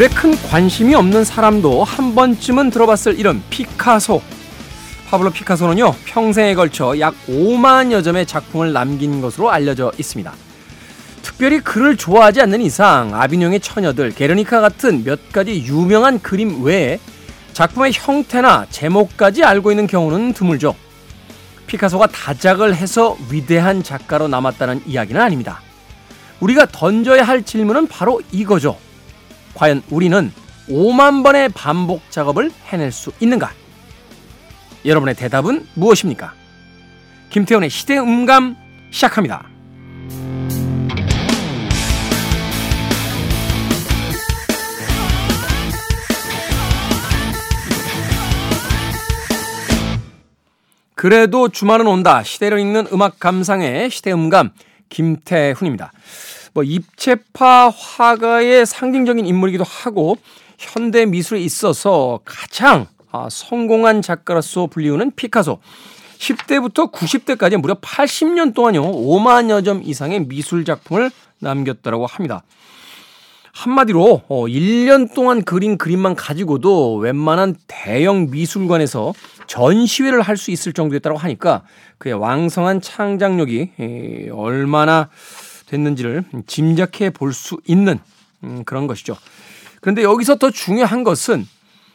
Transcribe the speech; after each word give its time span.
미술에 0.00 0.08
큰 0.08 0.34
관심이 0.48 0.94
없는 0.94 1.24
사람도 1.24 1.84
한 1.84 2.14
번쯤은 2.14 2.70
들어봤을 2.70 3.18
이름 3.18 3.42
피카소. 3.50 4.22
파블로 5.10 5.28
피카소는요, 5.30 5.94
평생에 6.06 6.54
걸쳐 6.54 6.98
약 7.00 7.14
5만여 7.28 8.02
점의 8.02 8.24
작품을 8.24 8.72
남긴 8.72 9.20
것으로 9.20 9.50
알려져 9.50 9.92
있습니다. 9.98 10.32
특별히 11.20 11.60
글을 11.60 11.98
좋아하지 11.98 12.40
않는 12.40 12.62
이상 12.62 13.14
아비뇽의 13.14 13.60
처녀들, 13.60 14.14
게르니카 14.14 14.62
같은 14.62 15.04
몇 15.04 15.32
가지 15.32 15.64
유명한 15.66 16.18
그림 16.18 16.64
외에 16.64 16.98
작품의 17.52 17.92
형태나 17.92 18.64
제목까지 18.70 19.44
알고 19.44 19.70
있는 19.70 19.86
경우는 19.86 20.32
드물죠. 20.32 20.74
피카소가 21.66 22.06
다작을 22.06 22.74
해서 22.74 23.18
위대한 23.30 23.82
작가로 23.82 24.28
남았다는 24.28 24.84
이야기는 24.86 25.20
아닙니다. 25.20 25.60
우리가 26.40 26.68
던져야 26.72 27.22
할 27.22 27.42
질문은 27.42 27.86
바로 27.88 28.22
이거죠. 28.32 28.78
과연 29.54 29.82
우리는 29.90 30.32
5만 30.68 31.22
번의 31.24 31.50
반복 31.50 32.10
작업을 32.10 32.50
해낼 32.66 32.92
수 32.92 33.12
있는가? 33.20 33.52
여러분의 34.84 35.14
대답은 35.14 35.66
무엇입니까? 35.74 36.32
김태훈의 37.30 37.70
시대 37.70 37.98
음감 37.98 38.56
시작합니다. 38.90 39.48
그래도 50.94 51.48
주말은 51.48 51.86
온다. 51.86 52.22
시대를 52.22 52.58
읽는 52.58 52.88
음악 52.92 53.18
감상의 53.18 53.90
시대 53.90 54.12
음감 54.12 54.50
김태훈입니다. 54.90 55.92
뭐 56.52 56.64
입체파 56.64 57.70
화가의 57.70 58.66
상징적인 58.66 59.26
인물이기도 59.26 59.64
하고 59.64 60.16
현대 60.58 61.06
미술에 61.06 61.40
있어서 61.40 62.20
가장 62.24 62.86
아, 63.12 63.28
성공한 63.30 64.02
작가로서 64.02 64.66
불리우는 64.66 65.12
피카소. 65.16 65.58
10대부터 66.18 66.92
90대까지 66.92 67.56
무려 67.56 67.74
80년 67.74 68.54
동안요 68.54 68.82
5만여 68.82 69.64
점 69.64 69.82
이상의 69.82 70.26
미술 70.26 70.64
작품을 70.64 71.10
남겼다고 71.38 72.06
합니다. 72.06 72.42
한마디로 73.52 74.22
1년 74.28 75.10
어, 75.10 75.14
동안 75.14 75.42
그린 75.42 75.76
그림만 75.76 76.14
가지고도 76.14 76.96
웬만한 76.96 77.56
대형 77.66 78.30
미술관에서 78.30 79.12
전시회를 79.46 80.22
할 80.22 80.36
수 80.36 80.50
있을 80.52 80.72
정도였다고 80.72 81.18
하니까 81.18 81.62
그의 81.98 82.14
왕성한 82.14 82.80
창작력이 82.80 84.30
얼마나 84.32 85.08
됐는지를 85.70 86.24
짐작해 86.46 87.10
볼 87.10 87.32
수 87.32 87.58
있는 87.64 87.98
음, 88.42 88.64
그런 88.64 88.86
것이죠. 88.86 89.16
그런데 89.80 90.02
여기서 90.02 90.36
더 90.36 90.50
중요한 90.50 91.04
것은 91.04 91.46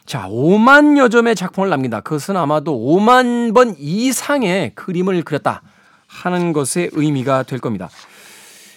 자, 0.06 0.28
5만 0.28 0.96
여 0.98 1.08
점의 1.08 1.34
작품을 1.34 1.68
남긴다. 1.68 2.00
그것은 2.00 2.36
아마도 2.36 2.78
5만 2.78 3.54
번 3.54 3.74
이상의 3.78 4.72
그림을 4.74 5.22
그렸다 5.24 5.62
하는 6.06 6.52
것의 6.52 6.90
의미가 6.92 7.42
될 7.42 7.58
겁니다. 7.58 7.90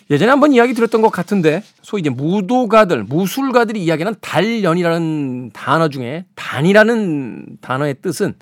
예전에 0.09 0.31
한번 0.31 0.53
이야기 0.53 0.73
들었던 0.73 1.01
것 1.03 1.11
같은데 1.11 1.63
소위 1.83 2.01
이제 2.01 2.09
무도가들, 2.09 3.03
무술가들이 3.03 3.83
이야기하는 3.83 4.17
단연이라는 4.21 5.51
단어 5.53 5.89
중에 5.89 6.25
단이라는 6.35 7.59
단어의 7.61 7.95
뜻은 8.01 8.33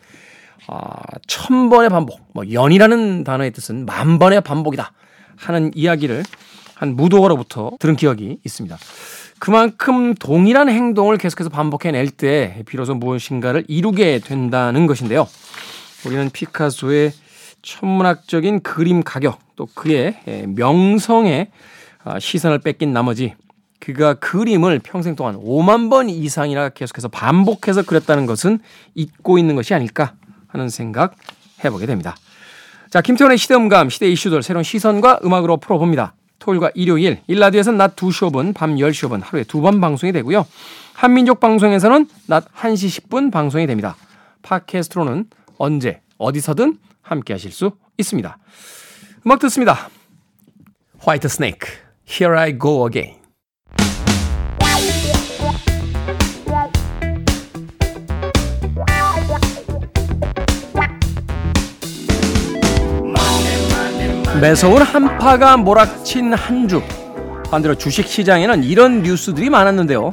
아, 0.68 1.02
천 1.28 1.70
번의 1.70 1.90
반복, 1.90 2.22
뭐 2.34 2.50
연이라는 2.50 3.26
단어의 3.26 3.52
뜻은 3.52 3.86
만 3.86 4.18
번의 4.18 4.42
반복이다 4.42 4.94
하는 5.38 5.72
이야기를 5.76 6.24
한 6.76 6.96
무도가로부터 6.96 7.72
들은 7.80 7.96
기억이 7.96 8.40
있습니다. 8.44 8.78
그만큼 9.40 10.16
동일한 10.16 10.70
행동을 10.70 11.18
계속해서 11.18 11.50
반복해낼 11.50 12.10
때 12.10 12.64
비로소 12.66 12.96
무엇인가를 12.96 13.66
이루게 13.68 14.20
된다는 14.20 14.88
것인데요. 14.88 15.28
우리는 16.06 16.30
피카소의 16.30 17.12
천문학적인 17.62 18.62
그림 18.62 19.04
가격 19.04 19.40
또 19.56 19.68
그의 19.74 20.16
명성에 20.48 21.50
아, 22.04 22.20
시선을 22.20 22.60
뺏긴 22.60 22.94
나머지 22.94 23.34
그가 23.80 24.16
그림을 24.16 24.80
평생 24.80 25.16
동안 25.16 25.36
5만 25.36 25.90
번 25.90 26.10
이상이나 26.10 26.70
계속해서 26.70 27.10
반복해서 27.10 27.84
그렸다는 27.84 28.26
것은 28.26 28.60
잊고 28.96 29.38
있는 29.38 29.56
것이 29.56 29.74
아닐까 29.74 30.14
하는 30.48 30.70
생각 30.70 31.16
해보게 31.64 31.86
됩니다. 31.86 32.16
자, 32.90 33.02
김태훈의 33.02 33.38
시대음감, 33.38 33.90
시대 33.90 34.10
이슈들 34.10 34.42
새로운 34.44 34.64
시선과 34.64 35.20
음악으로 35.24 35.58
풀어봅니다. 35.58 36.14
토요일과 36.40 36.72
일요일, 36.74 37.20
1라디오에서는 37.28 37.78
낮 37.78 37.96
2시 37.96 38.32
5분, 38.32 38.54
밤 38.56 38.76
10시 38.76 39.10
5분 39.10 39.22
하루에 39.24 39.44
두 39.44 39.62
번 39.62 39.82
방송이 39.82 40.14
되고요. 40.14 40.46
한민족 40.94 41.40
방송에서는 41.40 42.08
낮 42.28 42.46
1시 42.54 43.10
10분 43.10 43.32
방송이 43.32 43.68
됩니다. 43.68 43.98
팟캐스트로는 44.44 45.26
언제, 45.58 46.02
어디서든 46.18 46.78
함께 47.02 47.34
하실 47.34 47.52
수 47.52 47.72
있습니다. 47.98 48.38
음악 49.26 49.40
듣습니다. 49.40 49.90
Whitesnake, 51.00 51.68
Here 52.10 52.40
I 52.40 52.58
Go 52.58 52.88
Again. 52.88 53.27
매서운 64.40 64.84
한파가 64.84 65.58
몰아친 65.58 66.34
한 66.34 66.68
주. 66.68 66.82
반대로 67.50 67.74
주식시장에는 67.76 68.64
이런 68.64 69.02
뉴스들이 69.02 69.50
많았는데요. 69.50 70.12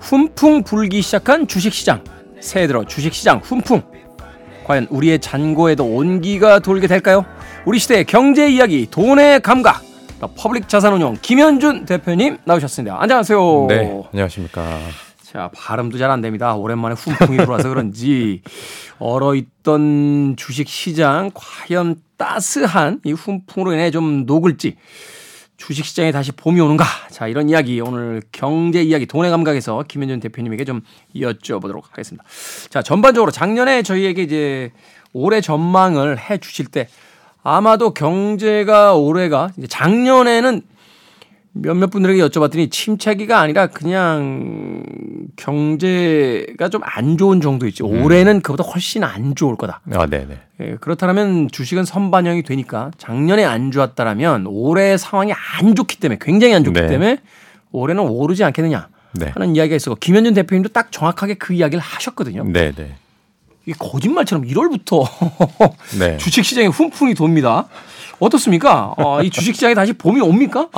훈풍 0.00 0.64
불기 0.64 1.00
시작한 1.00 1.46
주식시장. 1.46 2.02
새해 2.40 2.66
들어 2.66 2.84
주식시장 2.84 3.40
훈풍. 3.44 3.82
과연 4.64 4.88
우리의 4.90 5.20
잔고에도 5.20 5.84
온기가 5.84 6.58
돌게 6.58 6.88
될까요? 6.88 7.24
우리 7.64 7.78
시대의 7.78 8.04
경제 8.04 8.50
이야기, 8.50 8.88
돈의 8.90 9.40
감각. 9.40 9.82
퍼블릭 10.36 10.68
자산운용 10.68 11.18
김현준 11.20 11.84
대표님 11.84 12.38
나오셨습니다. 12.44 12.96
안녕하세요. 13.00 13.66
네, 13.68 14.02
안녕하십니까. 14.12 14.78
자, 15.32 15.50
발음도 15.54 15.96
잘 15.96 16.10
안 16.10 16.20
됩니다. 16.20 16.54
오랜만에 16.54 16.94
훈풍이 16.94 17.38
불어서 17.38 17.70
그런지 17.70 18.42
얼어있던 18.98 20.34
주식 20.36 20.68
시장 20.68 21.30
과연 21.32 21.96
따스한 22.18 23.00
이 23.04 23.12
훈풍으로 23.12 23.72
인해 23.72 23.90
좀 23.90 24.26
녹을지 24.26 24.76
주식 25.56 25.86
시장에 25.86 26.12
다시 26.12 26.32
봄이 26.32 26.60
오는가? 26.60 26.84
자, 27.10 27.28
이런 27.28 27.48
이야기 27.48 27.80
오늘 27.80 28.20
경제 28.30 28.82
이야기 28.82 29.06
돈의 29.06 29.30
감각에서 29.30 29.84
김현준 29.88 30.20
대표님에게 30.20 30.66
좀 30.66 30.82
여쭤보도록 31.16 31.84
하겠습니다. 31.88 32.22
자, 32.68 32.82
전반적으로 32.82 33.30
작년에 33.30 33.82
저희에게 33.82 34.22
이제 34.24 34.70
올해 35.14 35.40
전망을 35.40 36.18
해 36.18 36.36
주실 36.36 36.66
때 36.66 36.88
아마도 37.42 37.94
경제가 37.94 38.96
올해가 38.96 39.50
작년에는 39.66 40.60
몇몇 41.54 41.88
분들에게 41.90 42.22
여쭤봤더니 42.22 42.70
침체기가 42.70 43.38
아니라 43.38 43.66
그냥 43.66 44.82
경제가 45.36 46.68
좀 46.70 46.80
안 46.84 47.16
좋은 47.18 47.40
정도 47.40 47.66
있지 47.66 47.82
음. 47.82 48.02
올해는 48.02 48.40
그보다 48.40 48.64
훨씬 48.64 49.04
안 49.04 49.34
좋을 49.34 49.56
거다. 49.56 49.80
아, 49.92 50.06
네네. 50.06 50.38
예, 50.60 50.76
그렇다면 50.80 51.48
주식은 51.50 51.84
선반영이 51.84 52.42
되니까 52.42 52.90
작년에 52.98 53.44
안 53.44 53.70
좋았다라면 53.70 54.46
올해 54.46 54.96
상황이 54.96 55.32
안 55.32 55.74
좋기 55.74 55.96
때문에 55.96 56.18
굉장히 56.20 56.54
안 56.54 56.64
좋기 56.64 56.80
네. 56.80 56.86
때문에 56.86 57.18
올해는 57.70 58.02
오르지 58.02 58.44
않겠느냐 58.44 58.88
네. 59.12 59.30
하는 59.34 59.56
이야기가 59.56 59.76
있었고 59.76 59.96
김현준 59.96 60.34
대표님도 60.34 60.70
딱 60.70 60.90
정확하게 60.92 61.34
그 61.34 61.54
이야기를 61.54 61.80
하셨거든요. 61.80 62.44
네네. 62.44 62.96
이 63.66 63.72
거짓말처럼 63.74 64.44
1월부터 64.46 65.06
네. 65.98 66.16
주식 66.16 66.44
시장에 66.44 66.66
훈풍이 66.66 67.14
돕니다. 67.14 67.68
어떻습니까? 68.18 68.94
어, 68.96 69.22
이 69.22 69.30
주식 69.30 69.54
시장에 69.54 69.74
다시 69.74 69.92
봄이 69.92 70.20
옵니까? 70.20 70.68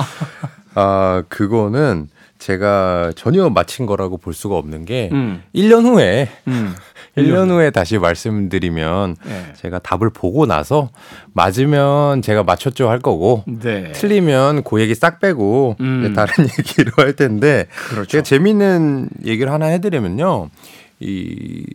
아, 0.75 1.23
그거는 1.29 2.09
제가 2.37 3.13
전혀 3.15 3.49
마친 3.49 3.85
거라고 3.85 4.17
볼 4.17 4.33
수가 4.33 4.55
없는 4.57 4.85
게 4.85 5.09
음. 5.13 5.41
1년 5.55 5.85
후에 5.85 6.29
음. 6.47 6.75
1년 7.17 7.49
후에 7.49 7.71
다시 7.71 7.97
말씀드리면 7.97 9.15
네. 9.25 9.53
제가 9.55 9.79
답을 9.79 10.09
보고 10.09 10.45
나서 10.45 10.89
맞으면 11.33 12.21
제가 12.21 12.43
맞췄죠 12.43 12.89
할 12.89 12.99
거고 12.99 13.43
네. 13.47 13.93
틀리면 13.93 14.63
그 14.63 14.81
얘기 14.81 14.93
싹 14.95 15.19
빼고 15.21 15.77
음. 15.79 16.13
다른 16.13 16.33
얘기로 16.59 16.91
할 16.97 17.15
텐데 17.15 17.67
그렇죠. 17.89 18.09
제가 18.09 18.23
재미있는 18.23 19.09
얘기를 19.25 19.51
하나 19.51 19.67
해드리면요. 19.67 20.49
이 20.99 21.65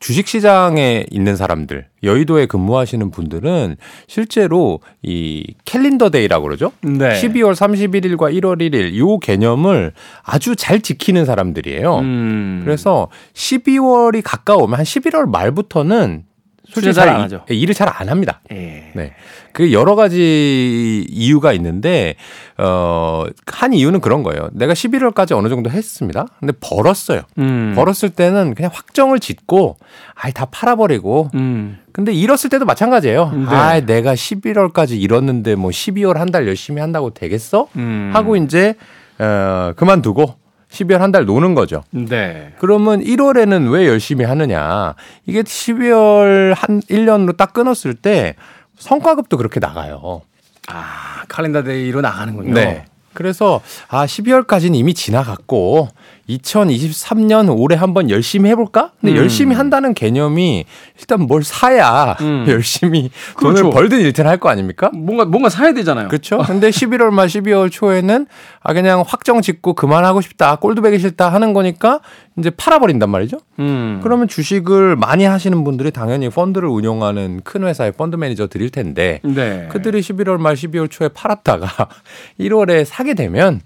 주식시장에 0.00 1.04
있는 1.10 1.36
사람들, 1.36 1.86
여의도에 2.02 2.46
근무하시는 2.46 3.10
분들은 3.10 3.76
실제로 4.08 4.80
이 5.02 5.54
캘린더 5.66 6.08
데이라고 6.08 6.42
그러죠? 6.44 6.72
네. 6.80 7.10
12월 7.20 7.52
31일과 7.52 8.34
1월 8.40 8.60
1일 8.60 8.96
요 8.96 9.18
개념을 9.18 9.92
아주 10.24 10.56
잘 10.56 10.80
지키는 10.80 11.26
사람들이에요. 11.26 11.98
음. 11.98 12.62
그래서 12.64 13.08
12월이 13.34 14.22
가까우면 14.24 14.78
한 14.78 14.84
11월 14.84 15.28
말부터는 15.28 16.24
솔직히 16.72 16.94
잘 16.94 17.08
안 17.08 17.20
하죠. 17.22 17.44
예, 17.50 17.54
일을 17.54 17.74
잘 17.74 17.88
안 17.92 18.08
합니다. 18.08 18.40
예. 18.52 18.90
네. 18.94 19.12
그 19.52 19.72
여러 19.72 19.94
가지 19.96 21.04
이유가 21.08 21.52
있는데 21.52 22.14
어 22.58 23.24
한 23.46 23.74
이유는 23.74 24.00
그런 24.00 24.22
거예요. 24.22 24.48
내가 24.52 24.72
11월까지 24.72 25.36
어느 25.36 25.48
정도 25.48 25.68
했습니다. 25.70 26.26
근데 26.38 26.54
벌었어요. 26.60 27.22
음. 27.38 27.72
벌었을 27.76 28.08
때는 28.10 28.54
그냥 28.54 28.70
확정을 28.72 29.20
짓고 29.20 29.76
아이 30.14 30.32
다 30.32 30.46
팔아버리고 30.46 31.30
음. 31.34 31.78
근데 31.92 32.12
잃었을 32.14 32.48
때도 32.48 32.64
마찬가지예요. 32.64 33.32
네. 33.34 33.46
아, 33.54 33.80
내가 33.80 34.14
11월까지 34.14 34.98
잃었는데 35.00 35.56
뭐 35.56 35.70
12월 35.70 36.14
한 36.14 36.30
달 36.30 36.46
열심히 36.46 36.80
한다고 36.80 37.10
되겠어? 37.12 37.66
음. 37.76 38.10
하고 38.14 38.36
이제 38.36 38.74
어 39.18 39.72
그만두고 39.76 40.36
12월 40.70 40.98
한 40.98 41.10
달 41.12 41.24
노는 41.24 41.54
거죠. 41.54 41.82
네. 41.90 42.52
그러면 42.58 43.02
1월에는 43.02 43.72
왜 43.72 43.86
열심히 43.88 44.24
하느냐? 44.24 44.94
이게 45.26 45.42
12월 45.42 46.54
한 46.56 46.80
1년으로 46.82 47.36
딱 47.36 47.52
끊었을 47.52 47.94
때 47.94 48.34
성과급도 48.78 49.36
그렇게 49.36 49.58
나가요. 49.60 50.22
아, 50.68 51.24
칼렌더 51.28 51.64
데이로 51.64 52.00
나가는군요. 52.00 52.54
네. 52.54 52.84
그래서 53.12 53.60
아 53.88 54.06
12월까지는 54.06 54.76
이미 54.76 54.94
지나갔고 54.94 55.88
2023년 56.38 57.54
올해 57.58 57.76
한번 57.76 58.10
열심히 58.10 58.50
해볼까? 58.50 58.92
근데 59.00 59.14
음. 59.14 59.16
열심히 59.18 59.54
한다는 59.56 59.94
개념이 59.94 60.64
일단 60.98 61.22
뭘 61.22 61.42
사야 61.44 62.16
음. 62.20 62.44
열심히 62.48 63.10
그렇죠. 63.36 63.62
돈을 63.62 63.70
벌든 63.72 64.00
일든 64.00 64.26
할 64.26 64.40
거 64.40 64.48
아닙니까? 64.48 64.90
뭔가 64.94 65.24
뭔가 65.26 65.48
사야 65.50 65.72
되잖아요. 65.74 66.08
그렇죠. 66.08 66.38
근데 66.46 66.70
11월 66.70 67.10
말 67.10 67.26
12월 67.28 67.70
초에는 67.70 68.26
아 68.62 68.72
그냥 68.72 69.04
확정 69.06 69.42
짓고 69.42 69.74
그만하고 69.74 70.20
싶다, 70.22 70.56
꼴도 70.56 70.80
보기 70.82 70.98
싫다 70.98 71.28
하는 71.30 71.52
거니까 71.52 72.00
이제 72.38 72.48
팔아버린단 72.50 73.10
말이죠. 73.10 73.36
음. 73.58 74.00
그러면 74.02 74.28
주식을 74.28 74.96
많이 74.96 75.24
하시는 75.24 75.62
분들이 75.62 75.90
당연히 75.90 76.30
펀드를 76.30 76.68
운용하는 76.68 77.40
큰 77.44 77.64
회사의 77.64 77.92
펀드 77.92 78.16
매니저들일 78.16 78.70
텐데 78.70 79.20
네. 79.22 79.68
그들이 79.70 80.00
11월 80.00 80.38
말 80.38 80.54
12월 80.54 80.90
초에 80.90 81.08
팔았다가 81.08 81.88
1월에 82.40 82.84
사게 82.86 83.12
되면 83.14 83.60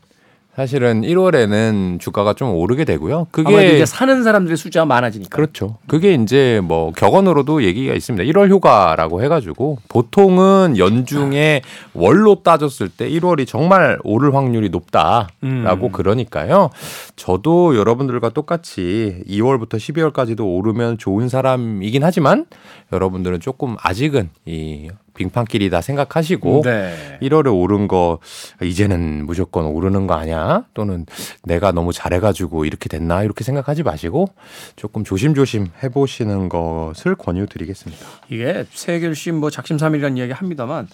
사실은 0.56 1.03
1월에는 1.03 1.99
주가가 1.99 2.35
좀 2.35 2.55
오르게 2.55 2.85
되고요. 2.85 3.27
그게 3.33 3.75
이제 3.75 3.87
사는 3.87 4.23
사람들의 4.23 4.56
숫자가 4.56 4.87
많아지니까. 4.87 5.35
그렇죠. 5.35 5.79
그게 5.89 6.15
이제 6.15 6.61
뭐 6.62 6.93
격언으로도 6.93 7.65
얘기가 7.65 7.93
있습니다. 7.93 8.25
1월 8.31 8.49
효과라고 8.51 9.23
해가지고 9.23 9.79
보통은 9.89 10.79
연중에 10.79 11.62
월로 11.93 12.43
따졌을 12.45 12.89
때 12.89 13.11
1월이 13.11 13.49
정말 13.49 13.99
오를 14.05 14.35
확률이 14.35 14.69
높다라고 14.71 15.33
음. 15.43 15.93
그러니까요. 15.93 16.71
저도 17.17 17.77
여러분들과 17.77 18.29
똑같이 18.31 19.25
2월부터 19.29 19.75
12월까지도 19.75 20.41
오르면 20.47 20.99
좋은 20.99 21.29
사람이긴 21.29 22.05
하지만 22.05 22.47
여러분들은 22.93 23.41
조금 23.41 23.77
아직은 23.83 24.31
이 24.47 24.89
빙판길이다 25.14 25.81
생각하시고 25.81 26.62
네. 26.64 27.19
1월에 27.22 27.52
오른 27.55 27.88
거 27.88 28.19
이제는 28.62 29.26
무조건 29.26 29.66
오르는 29.66 30.06
거 30.06 30.14
아니야? 30.14 30.64
또는 30.75 31.06
내가 31.43 31.72
너무 31.72 31.93
잘해가지고 31.93 32.64
이렇게 32.64 32.88
됐나 32.88 33.22
이렇게 33.22 33.44
생각하지 33.44 33.82
마시고 33.82 34.28
조금 34.76 35.05
조심조심 35.05 35.69
해보시는 35.82 36.49
것을 36.49 37.14
권유드리겠습니다. 37.14 38.06
이게 38.31 38.64
세결심 38.72 39.37
뭐 39.37 39.50
작심삼일이라는 39.50 40.16
이야기 40.16 40.32
합니다만 40.32 40.88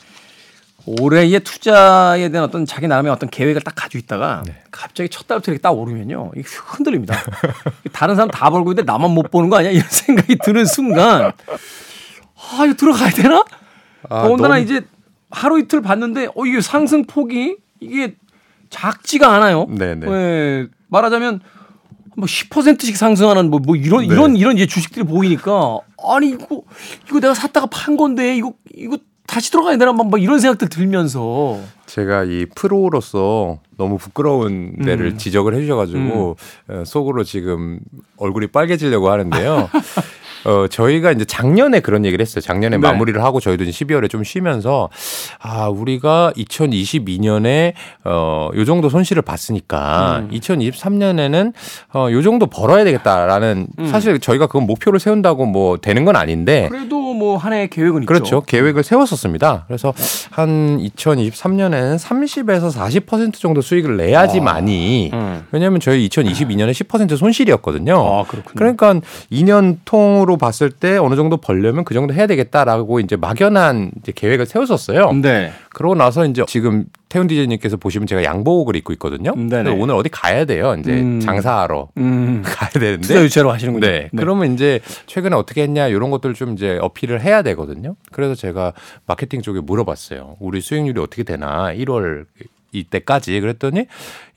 올해의 0.86 1.40
투자에 1.40 2.28
대한 2.30 2.48
어떤 2.48 2.64
자기 2.64 2.88
나름의 2.88 3.12
어떤 3.12 3.28
계획을 3.28 3.60
딱 3.62 3.74
가지고 3.74 3.98
있다가 3.98 4.42
네. 4.46 4.54
갑자기 4.70 5.08
첫 5.08 5.26
달부터 5.26 5.52
이렇게 5.52 5.62
딱 5.62 5.72
오르면요. 5.72 6.32
이게 6.36 6.48
흔들립니다. 6.48 7.16
다른 7.92 8.14
사람 8.16 8.30
다 8.30 8.50
벌고 8.50 8.72
있는데 8.72 8.90
나만 8.90 9.10
못 9.10 9.30
보는 9.30 9.50
거 9.50 9.58
아니야? 9.58 9.70
이런 9.70 9.84
생각이 9.88 10.38
드는 10.42 10.64
순간 10.64 11.32
아, 12.36 12.64
이거 12.64 12.74
들어가야 12.74 13.10
되나? 13.10 13.44
아, 14.08 14.22
더군다나 14.22 14.54
너무... 14.54 14.64
이제 14.64 14.82
하루 15.30 15.58
이틀 15.58 15.80
봤는데 15.80 16.28
어 16.34 16.46
이게 16.46 16.60
상승 16.60 17.04
폭이 17.04 17.56
이게 17.80 18.16
작지가 18.68 19.34
않아요. 19.34 19.66
네네. 19.66 20.06
네. 20.06 20.66
말하자면 20.88 21.40
뭐 22.16 22.26
10%씩 22.26 22.96
상승하는 22.96 23.50
뭐, 23.50 23.60
뭐 23.60 23.76
이런 23.76 24.06
네. 24.06 24.06
이런 24.06 24.36
이런 24.36 24.56
이제 24.56 24.66
주식들이 24.66 25.04
보이니까 25.04 25.78
아니 26.08 26.30
이거 26.30 26.62
이거 27.08 27.20
내가 27.20 27.34
샀다가 27.34 27.66
판 27.66 27.96
건데 27.96 28.36
이거 28.36 28.52
이거 28.74 28.98
다시 29.26 29.52
들어가야 29.52 29.76
되나 29.76 29.92
막 29.92 30.20
이런 30.20 30.40
생각들 30.40 30.68
들면서 30.68 31.60
제가 31.86 32.24
이 32.24 32.46
프로로서 32.54 33.60
너무 33.76 33.96
부끄러운 33.96 34.76
데를 34.84 35.06
음. 35.12 35.18
지적을 35.18 35.54
해주셔가지고 35.54 36.36
음. 36.70 36.84
속으로 36.84 37.22
지금 37.22 37.78
얼굴이 38.16 38.48
빨개지려고 38.48 39.10
하는데요. 39.10 39.70
어, 40.44 40.66
저희가 40.68 41.12
이제 41.12 41.24
작년에 41.24 41.80
그런 41.80 42.04
얘기를 42.04 42.22
했어요. 42.22 42.40
작년에 42.40 42.76
네. 42.76 42.80
마무리를 42.80 43.22
하고 43.22 43.40
저희도 43.40 43.64
이제 43.64 43.84
12월에 43.84 44.08
좀 44.08 44.24
쉬면서 44.24 44.88
아, 45.40 45.68
우리가 45.68 46.32
2022년에 46.36 47.74
어, 48.04 48.50
요 48.54 48.64
정도 48.64 48.88
손실을 48.88 49.22
봤으니까 49.22 50.24
음. 50.24 50.30
2023년에는 50.32 51.52
어, 51.94 52.08
요 52.10 52.22
정도 52.22 52.46
벌어야 52.46 52.84
되겠다라는 52.84 53.66
음. 53.78 53.86
사실 53.86 54.18
저희가 54.18 54.46
그건 54.46 54.66
목표를 54.66 55.00
세운다고 55.00 55.46
뭐 55.46 55.76
되는 55.76 56.04
건 56.04 56.16
아닌데 56.16 56.68
그래도 56.70 57.12
뭐 57.14 57.36
한해 57.36 57.68
계획은 57.68 58.06
그렇죠. 58.06 58.24
있죠. 58.24 58.40
계획을 58.42 58.82
세웠었습니다. 58.82 59.64
그래서 59.66 59.92
한 60.30 60.78
2023년에는 60.78 61.98
30에서 61.98 62.72
40% 62.72 63.34
정도 63.34 63.60
수익을 63.60 63.96
내야지만이 63.96 65.10
아. 65.12 65.16
음. 65.16 65.46
왜냐하면 65.50 65.80
저희 65.80 66.08
2022년에 66.08 66.70
10% 66.72 67.16
손실이었거든요. 67.16 67.94
아, 67.94 68.24
그러니까 68.54 68.94
2년 69.30 69.78
통으로 69.84 70.29
수익으로 70.30 70.36
봤을 70.36 70.70
때 70.70 70.96
어느 70.96 71.16
정도 71.16 71.36
벌려면 71.36 71.84
그 71.84 71.92
정도 71.94 72.14
해야 72.14 72.26
되겠다라고 72.28 73.00
이제 73.00 73.16
막연한 73.16 73.90
이제 73.98 74.12
계획을 74.14 74.46
세웠었어요. 74.46 75.12
네. 75.20 75.52
그러고 75.70 75.94
나서 75.96 76.24
이제 76.24 76.44
지금 76.46 76.84
태훈 77.08 77.26
디제이님께서 77.26 77.76
보시면 77.76 78.06
제가 78.06 78.22
양복을 78.22 78.76
입고 78.76 78.92
있거든요. 78.94 79.34
네네. 79.34 79.70
오늘 79.70 79.96
어디 79.96 80.08
가야 80.08 80.44
돼요. 80.44 80.76
이제 80.78 80.92
음. 80.92 81.20
장사하러 81.20 81.88
음. 81.98 82.42
가야 82.46 82.70
되는데. 82.70 83.06
투자 83.06 83.22
유치하러 83.22 83.50
가시는군요. 83.50 83.86
네. 83.86 84.00
네. 84.02 84.08
그러면 84.16 84.54
이제 84.54 84.80
최근에 85.06 85.34
어떻게 85.34 85.62
했냐 85.62 85.88
이런 85.88 86.10
것들 86.10 86.34
좀 86.34 86.52
이제 86.52 86.78
어필을 86.80 87.20
해야 87.20 87.42
되거든요. 87.42 87.96
그래서 88.12 88.34
제가 88.34 88.72
마케팅 89.06 89.42
쪽에 89.42 89.60
물어봤어요. 89.60 90.36
우리 90.38 90.60
수익률이 90.60 91.00
어떻게 91.00 91.24
되나 91.24 91.74
1월 91.74 92.26
이때까지 92.72 93.40
그랬더니 93.40 93.86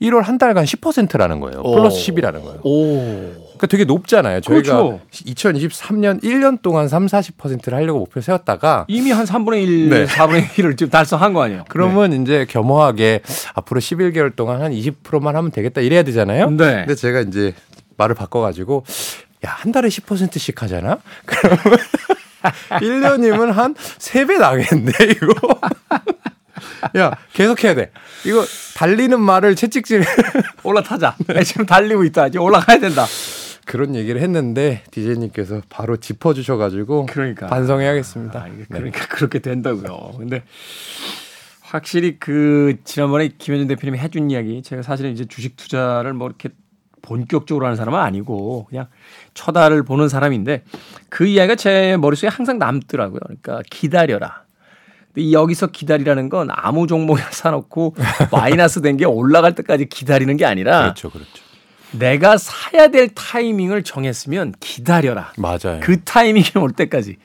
1월 0.02 0.22
한 0.22 0.38
달간 0.38 0.64
10%라는 0.64 1.38
거예요. 1.40 1.62
플러스 1.62 2.12
10이라는 2.12 2.42
거예요. 2.42 2.60
오. 2.64 3.53
그러니까 3.64 3.66
되게 3.66 3.84
높잖아요. 3.84 4.40
저희가 4.40 4.76
그렇죠. 4.76 5.00
2023년 5.10 6.22
1년 6.22 6.60
동안 6.62 6.88
3, 6.88 7.06
40%를 7.06 7.76
하려고 7.76 8.00
목표 8.00 8.20
세웠다가 8.20 8.84
이미 8.88 9.10
한 9.10 9.24
3분의 9.24 9.62
1, 9.62 9.88
네. 9.88 10.06
4분의 10.06 10.48
1을 10.48 10.76
지금 10.78 10.90
달성한 10.90 11.32
거 11.32 11.42
아니에요. 11.42 11.64
그러면 11.68 12.10
네. 12.10 12.16
이제 12.16 12.46
겸허하게 12.48 13.20
앞으로 13.54 13.80
11개월 13.80 14.34
동안 14.36 14.62
한 14.62 14.72
20%만 14.72 15.36
하면 15.36 15.50
되겠다 15.50 15.80
이래야 15.80 16.02
되잖아요. 16.02 16.50
네. 16.50 16.84
근데 16.86 16.94
제가 16.94 17.20
이제 17.20 17.54
말을 17.96 18.14
바꿔 18.14 18.40
가지고 18.40 18.84
야, 19.46 19.50
한 19.58 19.72
달에 19.72 19.88
10%씩 19.88 20.62
하잖아. 20.62 20.98
그러면 21.26 21.78
1년이면 22.70 23.52
한 23.52 23.74
3배 23.74 24.38
나겠네, 24.38 24.92
이거. 25.10 25.58
야, 26.96 27.12
계속 27.32 27.62
해야 27.64 27.74
돼. 27.74 27.90
이거 28.24 28.44
달리는 28.76 29.18
말을 29.20 29.54
채찍질 29.54 30.04
올라타자. 30.62 31.16
네. 31.26 31.42
지금 31.42 31.66
달리고 31.66 32.04
있다. 32.04 32.28
이제 32.28 32.38
올라가야 32.38 32.78
된다. 32.78 33.06
그런 33.66 33.94
얘기를 33.94 34.20
했는데 34.20 34.82
디제이님께서 34.90 35.62
바로 35.68 35.96
짚어주셔가지고 35.96 37.06
그러니까 37.06 37.46
반성해야겠습니다. 37.46 38.40
아, 38.40 38.48
네. 38.48 38.64
그러니까 38.68 39.00
네. 39.00 39.06
그렇게 39.08 39.38
된다고요. 39.38 40.12
근데 40.18 40.42
확실히 41.62 42.18
그 42.18 42.76
지난번에 42.84 43.28
김현준 43.36 43.68
대표님이 43.68 43.98
해준 43.98 44.30
이야기 44.30 44.62
제가 44.62 44.82
사실은 44.82 45.12
이제 45.12 45.24
주식 45.24 45.56
투자를 45.56 46.12
뭐 46.12 46.28
이렇게 46.28 46.50
본격적으로 47.02 47.66
하는 47.66 47.76
사람은 47.76 47.98
아니고 47.98 48.66
그냥 48.68 48.86
쳐다를 49.34 49.82
보는 49.82 50.08
사람인데 50.08 50.64
그 51.10 51.26
이야기가 51.26 51.56
제 51.56 51.96
머릿속에 51.98 52.28
항상 52.28 52.58
남더라고요. 52.58 53.20
그러니까 53.24 53.60
기다려라. 53.70 54.44
여기서 55.16 55.68
기다리라는 55.68 56.28
건 56.28 56.48
아무 56.50 56.86
종목이나 56.88 57.30
사놓고 57.30 57.94
마이너스 58.32 58.80
된 58.80 58.96
게 58.96 59.04
올라갈 59.04 59.54
때까지 59.54 59.86
기다리는 59.86 60.36
게 60.36 60.44
아니라 60.44 60.82
그렇죠, 60.82 61.10
그렇죠. 61.10 61.43
내가 61.98 62.36
사야 62.36 62.88
될 62.88 63.08
타이밍을 63.08 63.82
정했으면 63.82 64.54
기다려라. 64.60 65.32
맞아요. 65.36 65.80
그 65.80 66.02
타이밍이 66.02 66.46
올 66.56 66.72
때까지 66.72 67.16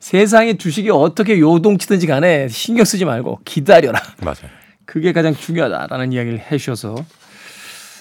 세상의 0.00 0.58
주식이 0.58 0.90
어떻게 0.90 1.38
요동치든지 1.38 2.06
간에 2.06 2.48
신경 2.48 2.84
쓰지 2.84 3.04
말고 3.04 3.40
기다려라. 3.44 4.00
맞아요. 4.22 4.50
그게 4.84 5.12
가장 5.12 5.34
중요하다라는 5.34 6.12
이야기를 6.12 6.40
해 6.40 6.58
주셔서 6.58 6.94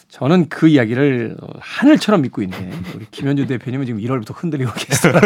저는 0.10 0.48
그 0.50 0.68
이야기를 0.68 1.36
하늘처럼 1.60 2.22
믿고 2.22 2.42
있는 2.42 2.72
우리 2.96 3.06
김현주 3.12 3.46
대표님은 3.48 3.86
지금 3.86 4.02
1월부터 4.02 4.34
흔들리고 4.36 4.72
계세요. 4.74 5.14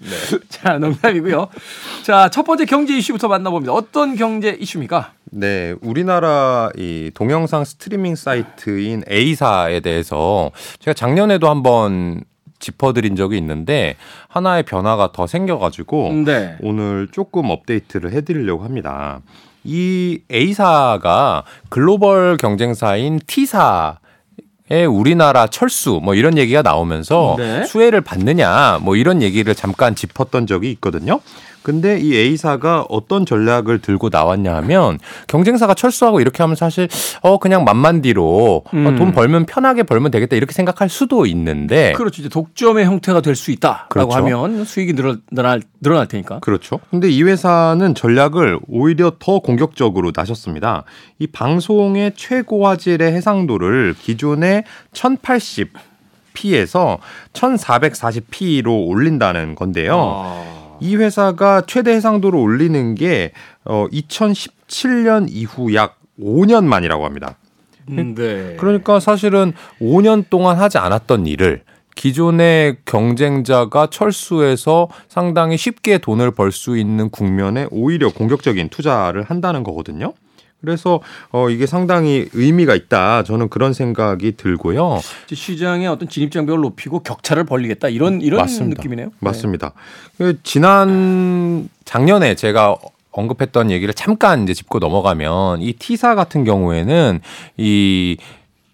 네. 0.00 0.38
자, 0.48 0.78
농담이고요. 0.78 1.48
자, 2.02 2.28
첫 2.28 2.42
번째 2.42 2.64
경제 2.64 2.96
이슈부터 2.96 3.28
만나봅니다. 3.28 3.72
어떤 3.72 4.16
경제 4.16 4.50
이슈입니까? 4.50 5.12
네, 5.26 5.74
우리나라 5.80 6.70
이 6.76 7.10
동영상 7.14 7.64
스트리밍 7.64 8.16
사이트인 8.16 9.04
A사에 9.10 9.80
대해서 9.80 10.50
제가 10.80 10.94
작년에도 10.94 11.48
한번 11.48 12.22
짚어드린 12.58 13.16
적이 13.16 13.38
있는데 13.38 13.96
하나의 14.28 14.62
변화가 14.64 15.12
더 15.12 15.26
생겨가지고 15.26 16.12
네. 16.24 16.56
오늘 16.60 17.08
조금 17.10 17.50
업데이트를 17.50 18.12
해드리려고 18.12 18.64
합니다. 18.64 19.20
이 19.64 20.20
A사가 20.30 21.44
글로벌 21.68 22.36
경쟁사인 22.36 23.20
T사 23.26 23.98
에 24.70 24.86
우리나라 24.86 25.48
철수 25.48 26.00
뭐 26.02 26.14
이런 26.14 26.38
얘기가 26.38 26.62
나오면서 26.62 27.34
네. 27.36 27.64
수혜를 27.64 28.00
받느냐 28.00 28.78
뭐 28.80 28.96
이런 28.96 29.20
얘기를 29.20 29.54
잠깐 29.54 29.94
짚었던 29.94 30.46
적이 30.46 30.70
있거든요. 30.72 31.20
근데 31.62 31.98
이 31.98 32.16
A사가 32.16 32.86
어떤 32.88 33.26
전략을 33.26 33.80
들고 33.80 34.08
나왔냐 34.10 34.54
하면 34.56 34.98
경쟁사가 35.26 35.74
철수하고 35.74 36.20
이렇게 36.20 36.42
하면 36.42 36.56
사실 36.56 36.88
어 37.20 37.38
그냥 37.38 37.64
만만디로 37.64 38.62
어, 38.64 38.70
음. 38.74 38.86
어, 38.86 38.94
돈 38.96 39.12
벌면 39.12 39.46
편하게 39.46 39.82
벌면 39.82 40.10
되겠다 40.10 40.36
이렇게 40.36 40.52
생각할 40.52 40.88
수도 40.88 41.26
있는데 41.26 41.92
그렇죠. 41.92 42.22
이제 42.22 42.28
독점의 42.28 42.84
형태가 42.86 43.20
될 43.20 43.32
수 43.42 43.50
있다라고 43.50 43.88
그렇죠. 43.88 44.12
하면 44.12 44.64
수익이 44.64 44.92
늘어날 44.92 45.62
늘어날 45.80 46.06
테니까. 46.06 46.38
그렇죠. 46.40 46.78
근데 46.90 47.10
이 47.10 47.22
회사는 47.22 47.94
전략을 47.94 48.60
오히려 48.68 49.12
더 49.18 49.40
공격적으로 49.40 50.12
나셨습니다. 50.14 50.84
이 51.18 51.26
방송의 51.26 52.12
최고 52.14 52.66
화질의 52.66 53.12
해상도를 53.12 53.94
기존의 54.00 54.64
1080 54.92 55.72
P에서 56.34 56.98
1440p로 57.32 58.86
올린다는 58.88 59.54
건데요. 59.54 60.22
아. 60.24 60.61
이 60.82 60.96
회사가 60.96 61.62
최대 61.66 61.92
해상도를 61.92 62.38
올리는 62.38 62.94
게 62.94 63.32
어, 63.64 63.86
2017년 63.92 65.26
이후 65.30 65.74
약 65.74 65.98
5년 66.20 66.64
만이라고 66.64 67.04
합니다. 67.04 67.36
음, 67.90 68.14
네. 68.14 68.56
그러니까 68.58 69.00
사실은 69.00 69.52
5년 69.80 70.24
동안 70.30 70.58
하지 70.58 70.78
않았던 70.78 71.26
일을 71.26 71.62
기존의 71.94 72.78
경쟁자가 72.84 73.88
철수해서 73.90 74.88
상당히 75.08 75.56
쉽게 75.56 75.98
돈을 75.98 76.30
벌 76.30 76.50
수 76.52 76.76
있는 76.78 77.10
국면에 77.10 77.66
오히려 77.70 78.10
공격적인 78.10 78.68
투자를 78.70 79.22
한다는 79.24 79.62
거거든요. 79.62 80.14
그래서 80.62 81.00
어 81.30 81.50
이게 81.50 81.66
상당히 81.66 82.28
의미가 82.32 82.74
있다. 82.74 83.24
저는 83.24 83.48
그런 83.48 83.72
생각이 83.72 84.36
들고요. 84.36 85.00
시장의 85.32 85.88
어떤 85.88 86.08
진입 86.08 86.30
장벽을 86.30 86.60
높이고 86.60 87.00
격차를 87.00 87.44
벌리겠다 87.44 87.88
이런 87.88 88.20
이런 88.22 88.40
맞습니다. 88.40 88.80
느낌이네요. 88.80 89.10
맞습니다. 89.18 89.72
네. 90.18 90.34
지난 90.44 91.68
작년에 91.84 92.34
제가 92.36 92.76
언급했던 93.10 93.70
얘기를 93.70 93.92
잠깐 93.92 94.44
이제 94.44 94.54
짚고 94.54 94.78
넘어가면 94.78 95.60
이 95.60 95.74
T사 95.74 96.14
같은 96.14 96.44
경우에는 96.44 97.20
이 97.58 98.16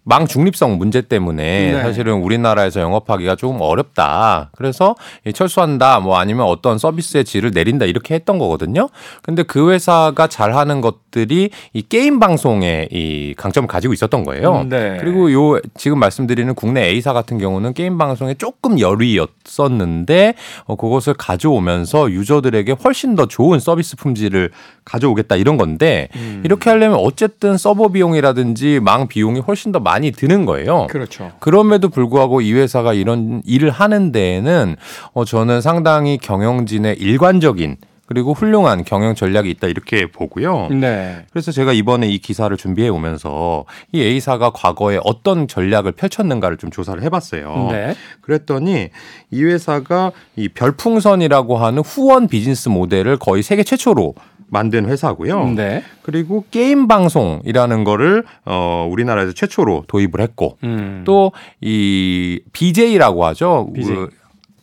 망 0.09 0.27
중립성 0.27 0.79
문제 0.79 1.03
때문에 1.03 1.73
네. 1.73 1.83
사실은 1.83 2.15
우리나라에서 2.15 2.81
영업하기가 2.81 3.37
조금 3.37 3.61
어렵다. 3.61 4.49
그래서 4.57 4.97
철수한다, 5.35 6.01
뭐 6.01 6.17
아니면 6.17 6.47
어떤 6.47 6.79
서비스의 6.79 7.27
질을 7.27 7.51
내린다 7.51 7.85
이렇게 7.85 8.15
했던 8.15 8.39
거거든요. 8.39 8.89
근데 9.23 9.43
그 9.43 9.71
회사가 9.71 10.27
잘하는 10.27 10.81
것들이 10.81 11.51
이 11.75 11.83
게임 11.83 12.21
방송에 12.21 12.89
이 12.91 13.35
강점을 13.37 13.69
가지고 13.69 13.93
있었던 13.93 14.25
거예요. 14.25 14.63
음, 14.63 14.71
네. 14.71 14.97
그리고 14.99 15.31
요 15.31 15.61
지금 15.77 15.99
말씀드리는 15.99 16.55
국내 16.55 16.87
A사 16.87 17.13
같은 17.13 17.37
경우는 17.37 17.75
게임 17.75 17.99
방송에 17.99 18.33
조금 18.33 18.81
열의였었는데 18.81 20.35
어, 20.65 20.77
그것을 20.77 21.13
가져오면서 21.15 22.11
유저들에게 22.13 22.77
훨씬 22.83 23.15
더 23.15 23.27
좋은 23.27 23.61
서비스 23.61 23.97
품질을 23.97 24.53
가져오겠다 24.87 25.37
이런 25.37 25.59
건데 25.59 26.09
음. 26.17 26.41
이렇게 26.45 26.71
하려면 26.71 26.99
어쨌든 26.99 27.59
서버 27.59 27.89
비용이라든지 27.89 28.81
망 28.81 29.07
비용이 29.07 29.41
훨씬 29.41 29.71
더 29.71 29.81
많이 29.81 29.98
많이 29.99 30.13
드는 30.13 30.47
거예요. 30.47 30.87
그렇죠. 30.89 31.33
그럼에도 31.41 31.89
불구하고 31.89 32.41
이 32.41 32.53
회사가 32.53 32.95
이런 32.95 33.43
일을 33.45 33.71
하는 33.71 34.13
데에는 34.13 34.77
어, 35.13 35.25
저는 35.25 35.61
상당히 35.61 36.19
경영진의 36.19 36.97
일관적인 36.99 37.77
그리고 38.07 38.33
훌륭한 38.33 38.85
경영 38.85 39.15
전략이 39.15 39.51
있다 39.51 39.67
이렇게 39.67 40.07
보고요. 40.11 40.69
네. 40.71 41.27
그래서 41.31 41.53
제가 41.53 41.75
이번에 41.75 42.09
이 42.09 42.17
기사를 42.19 42.57
준비해 42.57 42.89
오면서 42.89 43.67
이 43.93 44.01
A사가 44.01 44.51
과거에 44.51 44.99
어떤 45.05 45.47
전략을 45.47 45.93
펼쳤는가를 45.93 46.57
좀 46.57 46.71
조사를 46.71 47.03
해봤어요. 47.03 47.69
네. 47.71 47.95
그랬더니 48.23 48.89
이 49.31 49.45
회사가 49.45 50.13
이 50.37 50.49
별풍선이라고 50.49 51.59
하는 51.59 51.83
후원 51.83 52.29
비즈니스 52.29 52.71
모델을 52.71 53.19
거의 53.19 53.43
세계 53.43 53.63
최초로 53.63 54.15
만든 54.49 54.87
회사고요. 54.89 55.51
네. 55.51 55.83
그리고 56.03 56.45
게임 56.51 56.89
방송이라는 56.89 57.85
거를 57.85 58.25
어 58.45 58.89
우리나라에서 58.91 59.33
최초로 59.33 59.85
도입을 59.89 60.21
했고 60.21 60.59
음. 60.65 61.05
또이 61.05 62.41
BJ라고 62.53 63.25
하죠. 63.27 63.71
BJ. 63.75 64.09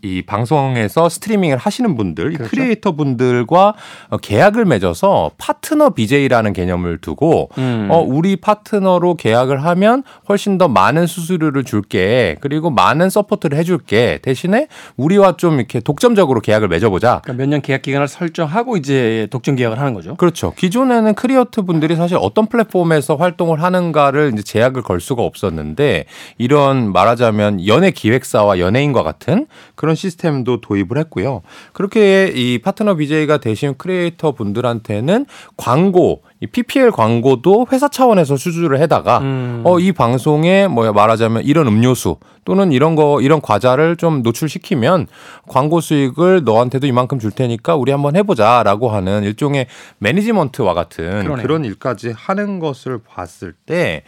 그이 0.05 0.21
방송에서 0.21 1.09
스트리밍을 1.09 1.57
하시는 1.57 1.95
분들, 1.97 2.33
그렇죠? 2.33 2.49
크리에이터 2.51 2.91
분들과 2.91 3.73
어, 4.09 4.17
계약을 4.17 4.65
맺어서 4.65 5.31
파트너 5.39 5.89
BJ라는 5.89 6.53
개념을 6.53 6.99
두고 6.99 7.49
음. 7.57 7.87
어 7.89 7.99
우리 7.99 8.35
파트너로 8.35 9.15
계약을 9.15 9.63
하면 9.65 10.03
훨씬 10.29 10.59
더 10.59 10.67
많은 10.67 11.07
수수료를 11.07 11.63
줄게. 11.63 12.35
그리고 12.39 12.69
많은 12.69 13.09
support를 13.09 13.57
해 13.57 13.63
줄게. 13.63 14.19
대신에 14.21 14.67
우리와 14.95 15.37
좀 15.37 15.55
이렇게 15.55 15.79
독점적으로 15.79 16.39
계약을 16.41 16.67
맺어 16.67 16.91
보자. 16.91 17.21
그러니까 17.23 17.41
몇년 17.41 17.61
계약 17.61 17.81
기간을 17.81 18.07
설정하고 18.07 18.77
이제 18.77 19.27
독점 19.31 19.55
계약을 19.55 19.79
하는 19.79 19.95
거죠. 19.95 20.15
그렇죠. 20.15 20.53
기존에는 20.55 21.15
크리에이터 21.15 21.63
분들이 21.63 21.95
사실 21.95 22.17
어떤 22.21 22.45
플랫폼에서 22.45 23.15
활동을 23.15 23.63
하는가를 23.63 24.31
이제 24.33 24.43
제약을 24.43 24.83
걸 24.83 24.99
수가 24.99 25.23
없었는데 25.23 26.05
이런 26.37 26.91
말하자면 26.91 27.65
연예 27.65 27.89
기획사와 27.89 28.59
연예인과 28.59 29.01
같은 29.01 29.47
그런 29.73 29.94
그런 29.95 29.97
시스템도 29.97 30.61
도입을 30.61 30.97
했고요. 30.97 31.41
그렇게 31.73 32.31
이 32.35 32.59
파트너 32.59 32.95
BJ가 32.95 33.37
되신 33.37 33.75
크리에이터 33.77 34.33
분들한테는 34.33 35.25
광고, 35.57 36.21
이 36.41 36.47
PPL 36.47 36.91
광고도 36.91 37.67
회사 37.71 37.87
차원에서 37.87 38.35
수주를 38.35 38.79
해다가 38.81 39.19
음. 39.19 39.61
어이 39.63 39.93
방송에 39.93 40.67
뭐야 40.67 40.91
말하자면 40.91 41.43
이런 41.43 41.67
음료수 41.67 42.17
또는 42.43 42.71
이런 42.71 42.95
거 42.95 43.21
이런 43.21 43.41
과자를 43.41 43.95
좀 43.95 44.21
노출시키면 44.21 45.07
광고 45.47 45.79
수익을 45.79 46.43
너한테도 46.43 46.85
이만큼 46.85 47.17
줄 47.17 47.31
테니까 47.31 47.75
우리 47.75 47.91
한번 47.91 48.15
해보자라고 48.15 48.89
하는 48.89 49.23
일종의 49.23 49.67
매니지먼트와 49.99 50.73
같은 50.73 51.23
그러네요. 51.23 51.41
그런 51.41 51.65
일까지 51.65 52.13
하는 52.15 52.59
것을 52.59 52.99
봤을 52.99 53.53
때 53.65 54.03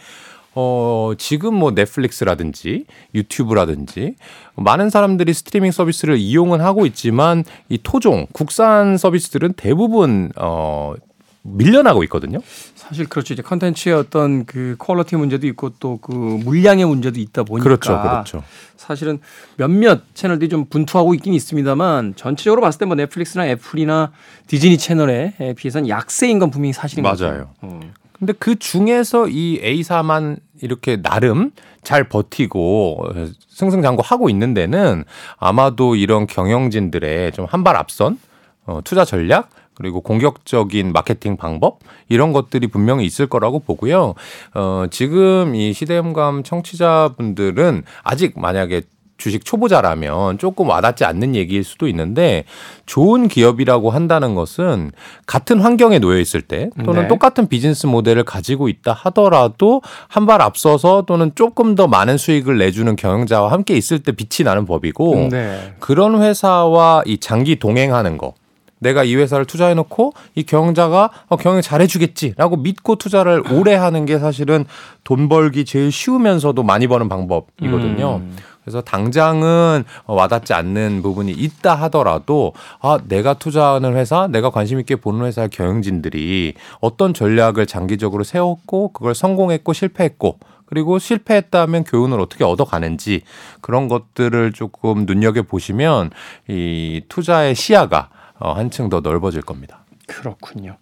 어, 0.60 1.12
지금 1.20 1.54
뭐 1.54 1.70
넷플릭스라든지 1.70 2.86
유튜브라든지 3.14 4.16
많은 4.56 4.90
사람들이 4.90 5.32
스트리밍 5.32 5.72
서비스를 5.72 6.18
이용은 6.18 6.62
하고 6.62 6.88
있지만 6.88 7.44
이 7.70 7.78
토종 7.84 8.26
국산 8.32 8.98
서비스들은 8.98 9.54
대부분 9.54 10.32
어 10.36 10.96
밀려나고 11.44 12.04
있거든요. 12.06 12.40
사실 12.76 13.08
그렇죠. 13.08 13.34
이제 13.36 13.44
컨텐츠의 13.44 13.94
어떤 13.96 14.46
그 14.46 14.76
quality 14.80 15.16
문제도 15.16 15.46
있고 15.48 15.70
또 15.80 16.00
그 16.02 16.12
물량의 16.12 16.86
문제도 16.86 17.20
있다 17.20 17.44
보니까 17.44 17.64
그렇죠. 17.64 18.02
그렇죠. 18.02 18.44
사실은 18.78 19.20
몇몇 19.58 20.02
채널들이 20.16 20.50
좀 20.50 20.66
분투하고 20.66 21.14
있긴 21.14 21.34
있습니다만 21.36 22.16
전체적으로 22.16 22.62
봤을 22.62 22.80
때 22.80 22.86
뭐 22.86 22.96
넷플릭스나 22.96 23.48
애플이나 23.48 24.12
디즈니 24.48 24.78
채널에 24.80 25.34
비해서는 25.56 25.88
약세인 25.88 26.40
건 26.40 26.50
분명히 26.50 26.74
사실인 26.74 27.04
맞아요. 27.04 27.16
거죠. 27.16 27.26
맞아요. 27.28 27.50
어. 27.62 27.80
근데 28.20 28.34
그 28.34 28.58
중에서 28.58 29.28
이 29.28 29.60
A사만 29.64 30.38
이렇게 30.62 31.02
나름 31.02 31.52
잘 31.84 32.10
버티고 32.10 33.04
승승장구 33.50 34.02
하고 34.04 34.30
있는 34.30 34.54
데는 34.54 35.04
아마도 35.38 35.96
이런 35.96 36.26
경영진들의 36.28 37.32
좀 37.34 37.46
한 37.46 37.64
발 37.64 37.76
앞선 37.76 38.20
어, 38.66 38.82
투자 38.84 39.06
전략 39.06 39.50
그리고 39.76 40.02
공격적인 40.02 40.92
마케팅 40.92 41.38
방법 41.38 41.80
이런 42.10 42.34
것들이 42.34 42.66
분명히 42.68 43.06
있을 43.06 43.28
거라고 43.28 43.60
보고요. 43.60 44.16
어, 44.56 44.86
지금 44.90 45.54
이 45.54 45.72
시대음감 45.72 46.42
청취자분들은 46.44 47.84
아직 48.04 48.40
만약에 48.40 48.82
주식 49.18 49.44
초보자라면 49.44 50.38
조금 50.38 50.70
와닿지 50.70 51.04
않는 51.04 51.34
얘기일 51.36 51.64
수도 51.64 51.88
있는데 51.88 52.44
좋은 52.86 53.28
기업이라고 53.28 53.90
한다는 53.90 54.36
것은 54.36 54.92
같은 55.26 55.60
환경에 55.60 55.98
놓여 55.98 56.20
있을 56.20 56.42
때 56.44 56.70
또는 56.86 57.04
네. 57.04 57.08
똑같은 57.08 57.48
비즈니스 57.48 57.88
모델을 57.88 58.24
가지고 58.24 58.70
있다 58.70 58.94
하더라도 58.94 59.82
한 60.08 60.28
발 60.28 60.42
앞서서 60.42 61.04
또는 61.08 61.32
조금 61.36 61.74
더 61.74 61.88
많은 61.88 62.18
수익을 62.18 62.58
내주는 62.58 62.94
경영자와 62.98 63.50
함께 63.50 63.76
있을 63.78 64.00
때 64.00 64.12
빛이 64.12 64.46
나는 64.46 64.66
법이고 64.66 65.30
네. 65.32 65.74
그런 65.80 66.22
회사와 66.22 67.04
이 67.06 67.18
장기 67.18 67.56
동행하는 67.58 68.18
거 68.18 68.34
내가 68.80 69.04
이 69.04 69.16
회사를 69.16 69.46
투자해놓고 69.46 70.14
이 70.36 70.44
경영자가 70.44 71.10
어, 71.30 71.38
경영 71.38 71.62
잘해주겠지라고 71.62 72.58
믿고 72.58 72.98
투자를 72.98 73.42
오래 73.52 73.74
하는 73.74 74.06
게 74.06 74.20
사실은 74.20 74.66
돈 75.04 75.30
벌기 75.30 75.66
제일 75.66 75.92
쉬우면서도 75.92 76.62
많이 76.64 76.88
버는 76.88 77.10
방법이거든요. 77.10 78.18
음. 78.18 78.36
그래서 78.68 78.82
당장은 78.82 79.86
와닿지 80.08 80.54
않는 80.54 81.02
부분이 81.02 81.32
있다 81.32 81.74
하더라도 81.84 82.52
아 82.82 83.00
내가 83.08 83.36
투자하는 83.36 83.96
회사, 83.96 84.28
내가 84.28 84.50
관심 84.50 84.82
있게 84.82 84.98
보는 84.98 85.26
회사의 85.26 85.48
경영진들이 85.52 86.54
어떤 86.82 87.14
전략을 87.14 87.66
장기적으로 87.66 88.26
세웠고 88.26 88.92
그걸 88.92 89.16
성공했고 89.16 89.72
실패했고 89.72 90.40
그리고 90.66 91.00
실패했다면 91.00 91.86
교훈을 91.86 92.20
어떻게 92.20 92.44
얻어가는지 92.44 93.22
그런 93.62 93.88
것들을 93.88 94.52
조금 94.52 95.06
눈여겨 95.06 95.44
보시면 95.44 96.10
이 96.50 97.04
투자의 97.08 97.56
시야가 97.56 98.10
어, 98.38 98.52
한층 98.52 98.90
더 98.90 99.00
넓어질 99.00 99.44
겁니다. 99.44 99.86
그렇군요. 100.08 100.76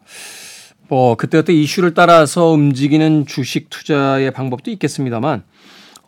뭐 0.87 1.13
그때그때 1.13 1.53
이슈를 1.53 1.93
따라서 1.93 2.47
움직이는 2.47 3.27
주식 3.27 3.69
투자의 3.69 4.31
방법도 4.31 4.71
있겠습니다만 4.71 5.43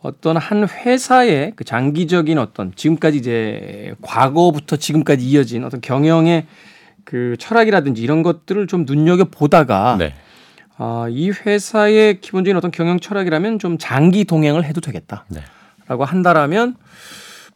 어떤 0.00 0.36
한 0.36 0.68
회사의 0.68 1.52
그 1.56 1.64
장기적인 1.64 2.38
어떤 2.38 2.72
지금까지 2.74 3.18
이제 3.18 3.94
과거부터 4.02 4.76
지금까지 4.76 5.26
이어진 5.26 5.64
어떤 5.64 5.80
경영의 5.80 6.46
그 7.04 7.36
철학이라든지 7.38 8.02
이런 8.02 8.22
것들을 8.22 8.66
좀 8.66 8.84
눈여겨 8.86 9.24
보다가 9.24 9.96
네. 9.98 10.14
아, 10.76 11.06
이 11.10 11.30
회사의 11.30 12.20
기본적인 12.20 12.56
어떤 12.56 12.70
경영 12.70 13.00
철학이라면 13.00 13.58
좀 13.58 13.78
장기 13.78 14.24
동행을 14.24 14.64
해도 14.64 14.80
되겠다라고 14.80 15.24
네. 15.28 15.42
한다라면 16.04 16.76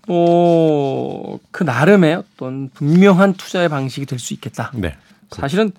뭐그 0.09 1.63
나름의 1.63 2.17
어떤 2.17 2.71
분명한 2.71 3.35
투자의 3.35 3.69
방식이 3.69 4.07
될 4.07 4.19
수 4.19 4.35
있겠다. 4.35 4.73
네. 4.75 4.97
사실은 5.31 5.71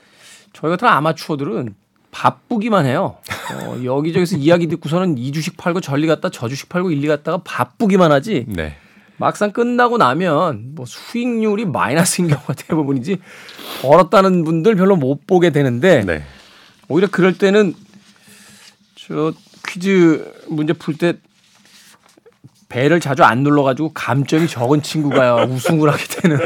저희 0.54 0.70
같은 0.70 0.88
아마추어들은 0.88 1.76
바쁘기만 2.14 2.86
해요. 2.86 3.18
어, 3.52 3.82
여기저기서 3.84 4.38
이야기 4.38 4.68
듣고서는 4.68 5.18
이 5.18 5.32
주식 5.32 5.58
팔고 5.58 5.82
전리 5.82 6.08
갔다 6.08 6.30
저 6.30 6.48
주식 6.48 6.70
팔고 6.70 6.92
일리 6.92 7.08
갔다가 7.08 7.42
바쁘기만 7.44 8.12
하지. 8.12 8.46
네. 8.48 8.78
막상 9.18 9.52
끝나고 9.52 9.98
나면 9.98 10.76
뭐 10.76 10.86
수익률이 10.86 11.66
마이너스인 11.66 12.28
경우가 12.30 12.54
대부분이지 12.68 13.18
벌었다는 13.82 14.44
분들 14.44 14.76
별로 14.76 14.96
못 14.96 15.28
보게 15.28 15.50
되는데 15.50 16.04
네. 16.06 16.24
오히려 16.88 17.08
그럴 17.10 17.38
때는 17.38 17.74
저 18.96 19.34
퀴즈 19.68 20.32
문제 20.48 20.74
풀 20.74 20.96
때 20.98 21.16
배를 22.70 23.00
자주 23.00 23.24
안 23.24 23.44
눌러가지고 23.44 23.92
감점이 23.94 24.48
적은 24.48 24.82
친구가 24.82 25.46
우승을 25.46 25.92
하게 25.92 26.04
되는 26.06 26.38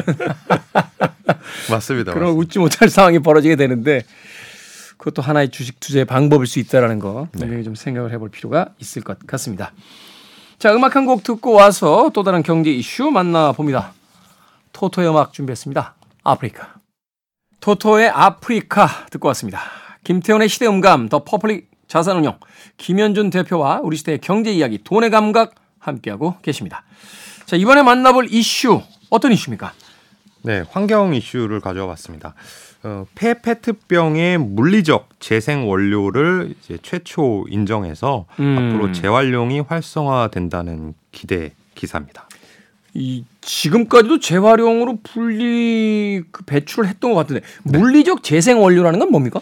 맞습니다. 1.70 2.12
그런 2.14 2.26
맞습니다. 2.26 2.32
웃지 2.32 2.60
못할 2.60 2.90
상황이 2.90 3.20
벌어지게 3.20 3.56
되는데 3.56 4.04
그것도 4.98 5.22
하나의 5.22 5.50
주식 5.50 5.80
투자의 5.80 6.06
방법일 6.06 6.48
수 6.48 6.60
있다라는 6.60 7.00
거 7.00 7.27
분명히 7.32 7.58
네. 7.58 7.63
좀 7.63 7.75
생각을 7.75 8.12
해볼 8.13 8.30
필요가 8.30 8.70
있을 8.80 9.04
것 9.04 9.20
같습니다. 9.27 9.72
자, 10.60 10.74
음악 10.74 10.96
한 10.96 11.06
곡 11.06 11.24
듣고 11.24 11.54
와서 11.54 12.10
또 12.13 12.24
다른 12.24 12.42
경제 12.44 12.72
이슈 12.72 13.12
만나봅니다. 13.12 13.94
Toto의 14.74 15.10
음악 15.10 15.34
준비했습니다. 15.34 15.96
Africa. 16.24 16.76
Toto의 17.60 18.10
Africa 18.10 18.88
듣고 19.12 19.27
왔습니다. 19.30 19.60
김태훈의 20.04 20.50
시대음감, 20.50 21.10
더 21.10 21.24
퍼블릭 21.24 21.70
자산운용, 21.88 22.39
김현준 22.77 23.30
대표와 23.30 23.82
우리 23.84 23.98
시대의 23.98 24.20
경제 24.20 24.51
이야기, 24.51 24.84
돈의 24.84 25.10
감각 25.10 25.56
함께하고 25.80 26.36
계십니다. 26.42 26.84
자, 27.46 27.56
이번에 27.56 27.82
만나볼 27.84 28.27
이슈, 28.32 28.82
어떤 29.10 29.32
이슈입니까? 29.32 29.74
네, 30.44 30.63
환경 30.70 31.13
이슈를 31.13 31.60
가져와 31.62 31.88
봤습니다. 31.88 32.34
어, 32.88 33.06
폐페트병의 33.15 34.38
물리적 34.38 35.10
재생 35.20 35.67
원료를 35.67 36.56
이제 36.58 36.77
최초 36.82 37.46
인정해서 37.50 38.25
음. 38.39 38.58
앞으로 38.58 38.94
재활용이 38.94 39.60
활성화된다는 39.60 40.94
기대 41.12 41.51
기사입니다. 41.75 42.29
이 42.94 43.25
지금까지도 43.41 44.22
재활용으로 44.22 45.00
분리 45.03 46.24
그 46.32 46.46
배출을 46.46 46.88
했던 46.88 47.12
것 47.12 47.17
같은데 47.17 47.41
네. 47.63 47.77
물리적 47.77 48.24
재생 48.24 48.62
원료라는 48.62 49.00
건 49.00 49.12
뭡니까? 49.12 49.41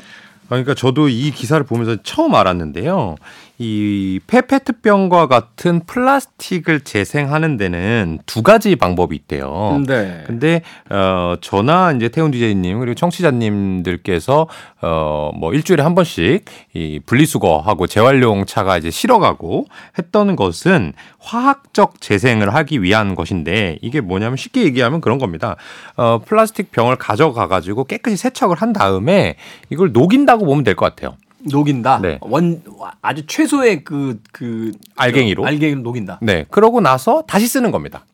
그러니까 0.49 0.73
저도 0.73 1.07
이 1.07 1.29
기사를 1.29 1.63
보면서 1.65 1.97
처음 2.01 2.33
알았는데요. 2.33 3.15
이 3.57 4.19
페페트병과 4.27 5.27
같은 5.27 5.79
플라스틱을 5.85 6.81
재생하는 6.81 7.55
데는 7.55 8.19
두 8.25 8.43
가지 8.43 8.75
방법이 8.75 9.15
있대요. 9.15 9.81
네. 9.87 10.23
근데 10.25 10.61
어 10.89 11.35
저나 11.39 11.93
이제 11.93 12.09
태훈 12.09 12.31
디제이님 12.31 12.79
그리고 12.79 12.95
청취자님들께서 12.95 14.47
어뭐 14.81 15.53
일주일에 15.53 15.83
한 15.83 15.95
번씩 15.95 16.43
이 16.73 16.99
분리수거하고 17.05 17.87
재활용 17.87 18.45
차가 18.45 18.77
이제 18.77 18.91
실어가고 18.91 19.67
했던 19.97 20.35
것은 20.35 20.93
화학적 21.19 22.01
재생을 22.01 22.53
하기 22.53 22.83
위한 22.83 23.15
것인데 23.15 23.79
이게 23.81 24.01
뭐냐면 24.01 24.35
쉽게 24.37 24.63
얘기하면 24.63 24.99
그런 24.99 25.17
겁니다. 25.17 25.55
어 25.95 26.19
플라스틱 26.19 26.71
병을 26.71 26.97
가져가 26.97 27.47
가지고 27.47 27.85
깨끗이 27.85 28.17
세척을 28.17 28.57
한 28.57 28.73
다음에 28.73 29.37
이걸 29.69 29.93
녹인다고 29.93 30.45
보면 30.45 30.63
될 30.65 30.75
것 30.75 30.93
같아요. 30.93 31.15
녹인다. 31.45 31.99
네. 32.01 32.17
원 32.21 32.61
아주 33.01 33.25
최소의 33.25 33.83
그그 33.83 34.21
그 34.31 34.71
알갱이로 34.95 35.45
알갱이로 35.45 35.81
녹인다. 35.81 36.19
네. 36.21 36.45
그러고 36.49 36.81
나서 36.81 37.23
다시 37.27 37.47
쓰는 37.47 37.71
겁니다. 37.71 38.05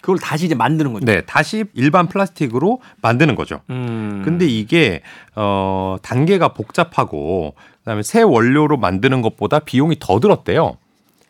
그걸 0.00 0.18
다시 0.18 0.46
이제 0.46 0.54
만드는 0.54 0.92
거죠. 0.92 1.04
네, 1.04 1.22
다시 1.22 1.64
일반 1.74 2.06
플라스틱으로 2.06 2.80
만드는 3.02 3.34
거죠. 3.34 3.60
음. 3.70 4.22
근데 4.24 4.46
이게 4.46 5.02
어 5.34 5.96
단계가 6.02 6.54
복잡하고 6.54 7.54
그다음에 7.80 8.02
새 8.02 8.22
원료로 8.22 8.76
만드는 8.76 9.22
것보다 9.22 9.58
비용이 9.58 9.96
더 9.98 10.20
들었대요. 10.20 10.76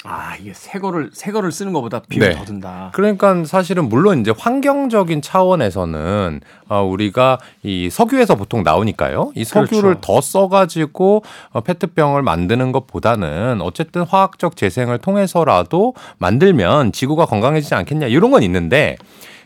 아 0.05 0.37
이게 0.37 0.53
새 0.55 0.79
거를 0.79 1.11
새 1.13 1.33
거를 1.33 1.51
쓰는 1.51 1.73
것보다 1.73 2.01
비용이 2.09 2.29
네. 2.31 2.39
더 2.39 2.45
든다. 2.45 2.91
그러니까 2.95 3.45
사실은 3.45 3.89
물론 3.89 4.21
이제 4.21 4.33
환경적인 4.37 5.23
차원에서는 5.23 6.41
어, 6.69 6.83
우리가 6.83 7.39
이 7.65 7.91
석유에서 7.91 8.37
보통 8.37 8.63
나오니까요. 8.63 9.33
이 9.35 9.45
석유를 9.45 9.83
그렇죠. 9.83 10.01
더 10.01 10.21
써가지고 10.21 11.25
어, 11.51 11.61
페트병을 11.63 12.23
만드는 12.23 12.71
것보다는 12.71 13.61
어쨌든 13.61 14.03
화학적 14.03 14.57
재생을 14.57 14.99
통해서라도 14.99 15.95
만들면 16.19 16.93
지구가 16.93 17.27
건강해지지 17.27 17.75
않겠냐 17.75 18.07
이런 18.07 18.31
건 18.31 18.45
있는데 18.45 18.97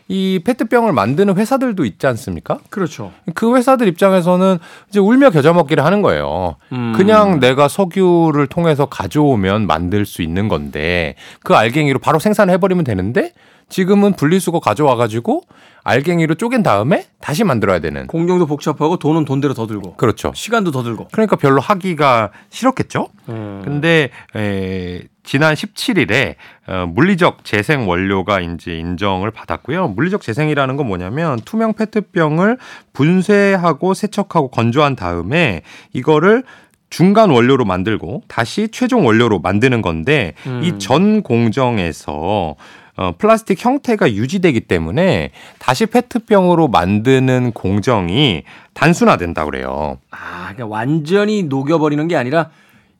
이 0.07 0.39
페트병을 0.43 0.91
만드는 0.91 1.37
회사들도 1.37 1.85
있지 1.85 2.07
않습니까? 2.07 2.59
그렇죠. 2.69 3.11
그 3.33 3.55
회사들 3.55 3.87
입장에서는 3.87 4.59
이제 4.89 4.99
울며 4.99 5.29
겨자 5.29 5.53
먹기를 5.53 5.83
하는 5.85 6.01
거예요. 6.01 6.57
음. 6.71 6.93
그냥 6.95 7.39
내가 7.39 7.67
석유를 7.67 8.47
통해서 8.47 8.85
가져오면 8.85 9.67
만들 9.67 10.05
수 10.05 10.21
있는 10.21 10.47
건데 10.47 11.15
그 11.43 11.55
알갱이로 11.55 11.99
바로 11.99 12.19
생산해 12.19 12.57
버리면 12.57 12.83
되는데 12.83 13.31
지금은 13.69 14.13
분리수거 14.13 14.59
가져와 14.59 14.95
가지고 14.95 15.41
알갱이로 15.83 16.35
쪼갠 16.35 16.63
다음에 16.63 17.05
다시 17.19 17.43
만들어야 17.43 17.79
되는. 17.79 18.07
공정도 18.07 18.45
복잡하고 18.45 18.97
돈은 18.97 19.25
돈대로 19.25 19.53
더 19.53 19.67
들고. 19.67 19.95
그렇죠. 19.95 20.31
시간도 20.35 20.71
더 20.71 20.83
들고. 20.83 21.07
그러니까 21.11 21.35
별로 21.37 21.59
하기가 21.59 22.31
싫었겠죠. 22.49 23.07
음. 23.29 23.61
근데 23.63 24.09
에, 24.35 25.01
지난 25.23 25.53
17일에 25.53 26.35
어, 26.67 26.85
물리적 26.87 27.43
재생 27.45 27.87
원료가 27.87 28.41
이제 28.41 28.77
인정을 28.77 29.31
받았고요. 29.31 29.89
물리적 29.89 30.21
재생이라는 30.21 30.77
건 30.77 30.87
뭐냐면 30.87 31.39
투명 31.45 31.73
페트병을 31.73 32.57
분쇄하고 32.93 33.93
세척하고 33.93 34.49
건조한 34.49 34.95
다음에 34.95 35.61
이거를 35.93 36.43
중간 36.89 37.31
원료로 37.31 37.65
만들고 37.65 38.23
다시 38.27 38.67
최종 38.71 39.05
원료로 39.05 39.39
만드는 39.39 39.81
건데 39.81 40.33
음. 40.45 40.61
이전 40.63 41.23
공정에서 41.23 42.55
어, 42.95 43.11
플라스틱 43.17 43.65
형태가 43.65 44.13
유지되기 44.13 44.61
때문에 44.61 45.31
다시 45.57 45.87
페트병으로 45.87 46.67
만드는 46.67 47.51
공정이 47.53 48.43
단순화된다 48.73 49.45
그래요. 49.45 49.97
아, 50.11 50.51
그러니까 50.53 50.67
완전히 50.67 51.43
녹여버리는 51.43 52.07
게 52.07 52.15
아니라 52.15 52.51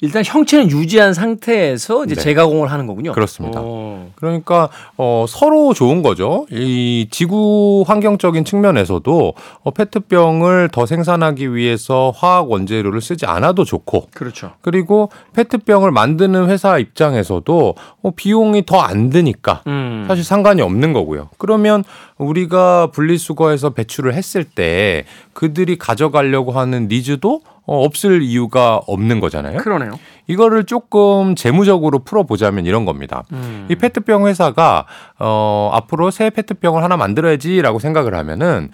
일단 0.04 0.22
형체는 0.26 0.70
유지한 0.70 1.13
상태에서 1.13 2.04
이제 2.04 2.16
네. 2.16 2.22
재가공을 2.22 2.70
하는 2.70 2.88
거군요. 2.88 3.13
그렇습니다. 3.13 3.62
오. 3.62 4.08
그러니까 4.16 4.68
어, 4.98 5.26
서로 5.28 5.74
좋은 5.74 6.02
거죠. 6.04 6.46
이 6.52 7.08
지구 7.10 7.86
환경적인 7.88 8.44
측면에서도 8.44 9.34
어, 9.63 9.72
페트병을 9.72 10.70
더 10.74 10.86
생산하기 10.86 11.56
위해서 11.56 12.12
화학 12.16 12.52
원재료를 12.52 13.00
쓰지 13.00 13.26
않아도 13.26 13.63
좋고, 13.63 14.08
그렇죠. 14.13 14.52
그리고 14.62 15.10
페트병을 15.34 15.92
만드는 15.92 16.50
회사 16.50 16.78
입장에서도 16.78 17.76
어, 18.04 18.12
비용이 18.16 18.66
더 18.66 18.84
안 18.84 19.10
드니까 19.10 19.62
음. 19.68 20.04
사실 20.10 20.26
상관이 20.26 20.62
없는 20.62 20.92
거고요. 20.92 21.30
그러면 21.38 21.86
우리가 22.18 22.88
분리수거해서 22.88 23.70
배출을 23.70 24.13
했을 24.13 24.44
때 24.44 25.06
그들이 25.32 25.78
가져가려고 25.78 26.52
하는 26.52 26.89
needs도 26.89 27.39
어, 27.65 27.84
없을 27.86 28.21
이유가 28.21 28.82
없는 28.88 29.19
거잖아요. 29.21 29.60
그러네요. 29.60 29.97
이거를 30.28 30.65
조금 30.65 31.36
재무적으로 31.36 31.99
풀어보자면 31.99 32.65
이런 32.65 32.84
겁니다. 32.86 33.23
음. 33.32 33.67
이 33.69 33.76
페트병 33.76 34.28
회사가 34.28 34.86
어, 35.19 35.69
앞으로 35.73 36.12
새 36.12 36.30
페트병을 36.30 36.84
하나 36.84 36.97
만들어야지라고 36.97 37.80
생각을 37.80 38.15
하면은 38.15 38.69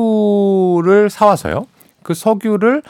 석유를 0.00 1.10
사와서요. 1.10 1.66
그 2.02 2.14
석유를 2.14 2.82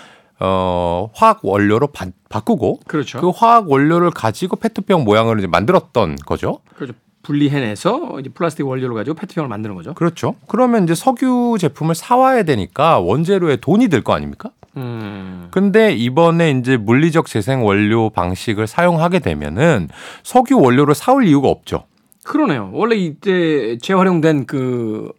어, 0.43 1.11
화학 1.15 1.41
원료로 1.43 1.89
바, 1.89 2.07
바꾸고 2.29 2.81
그렇죠. 2.87 3.21
그 3.21 3.29
화학 3.31 3.71
원료를 3.71 4.11
가지고 4.11 4.57
페트병 4.57 5.05
모양을 5.05 5.39
이제 5.39 5.47
만들었던 5.47 6.17
거죠. 6.27 6.61
그렇죠. 6.75 6.95
분리해내서 7.23 8.19
이제 8.21 8.31
플라스틱 8.31 8.67
원료를 8.67 8.95
가지고 8.95 9.15
페트병을 9.17 9.49
만드는 9.49 9.75
거죠. 9.77 9.93
그렇죠. 9.95 10.37
그러면 10.49 10.85
이제 10.85 10.95
석유 10.95 11.57
제품을 11.61 11.95
사와야 11.95 12.45
되니까 12.45 12.99
원재료에 13.01 13.57
돈이 13.57 13.89
들 13.89 14.03
거 14.03 14.15
아닙니까? 14.15 14.51
음. 14.81 15.49
근데 15.51 15.93
이번에 15.93 16.51
이제 16.53 16.77
물리적 16.77 17.27
재생 17.27 17.65
원료 17.65 18.11
방식을 18.11 18.67
사용하게 18.67 19.21
되면은 19.21 19.89
석유 20.23 20.59
원료를 20.59 20.95
사올 20.95 21.27
이유가 21.27 21.49
없죠. 21.49 21.85
그러네요. 22.25 22.71
원래 22.73 22.97
이때 22.97 23.79
재활용된 23.79 24.47
그, 24.47 25.13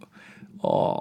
어, 0.63 0.95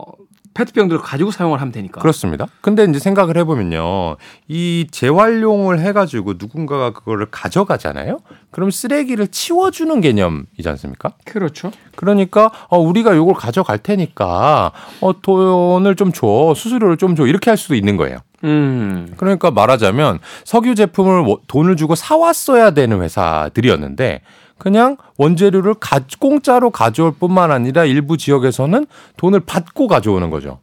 페트병들을 0.53 1.01
가지고 1.01 1.31
사용을 1.31 1.61
하면 1.61 1.73
되니까. 1.73 2.01
그렇습니다. 2.01 2.47
근데 2.61 2.85
이제 2.85 2.99
생각을 2.99 3.37
해보면요. 3.39 4.17
이 4.49 4.87
재활용을 4.91 5.79
해가지고 5.79 6.35
누군가가 6.39 6.93
그거를 6.93 7.27
가져가잖아요. 7.31 8.19
그럼 8.51 8.71
쓰레기를 8.71 9.29
치워주는 9.29 10.01
개념이지 10.01 10.69
않습니까? 10.69 11.13
그렇죠. 11.25 11.71
그러니까 11.95 12.51
어, 12.69 12.79
우리가 12.79 13.15
이걸 13.15 13.35
가져갈 13.35 13.79
테니까 13.79 14.73
어, 15.01 15.21
돈을 15.23 15.95
좀 15.97 16.13
줘, 16.13 16.53
수수료를 16.57 16.97
좀 16.97 17.15
줘, 17.15 17.27
이렇게 17.27 17.51
할 17.51 17.57
수도 17.57 17.75
있는 17.75 17.97
거예요. 17.97 18.19
음. 18.45 19.13
그러니까 19.17 19.51
말하자면 19.51 20.19
석유 20.45 20.75
제품을 20.75 21.37
돈을 21.47 21.77
주고 21.77 21.95
사왔어야 21.95 22.71
되는 22.73 23.03
회사들이었는데 23.03 24.23
그냥 24.59 24.97
원재료를 25.17 25.75
가, 25.75 26.01
공짜로 26.19 26.71
가져올 26.71 27.13
뿐만 27.13 27.51
아니라 27.51 27.85
일부 27.85 28.17
지역에서는 28.17 28.87
돈을 29.17 29.41
받고 29.41 29.89
가져오는 29.89 30.31
거죠. 30.31 30.61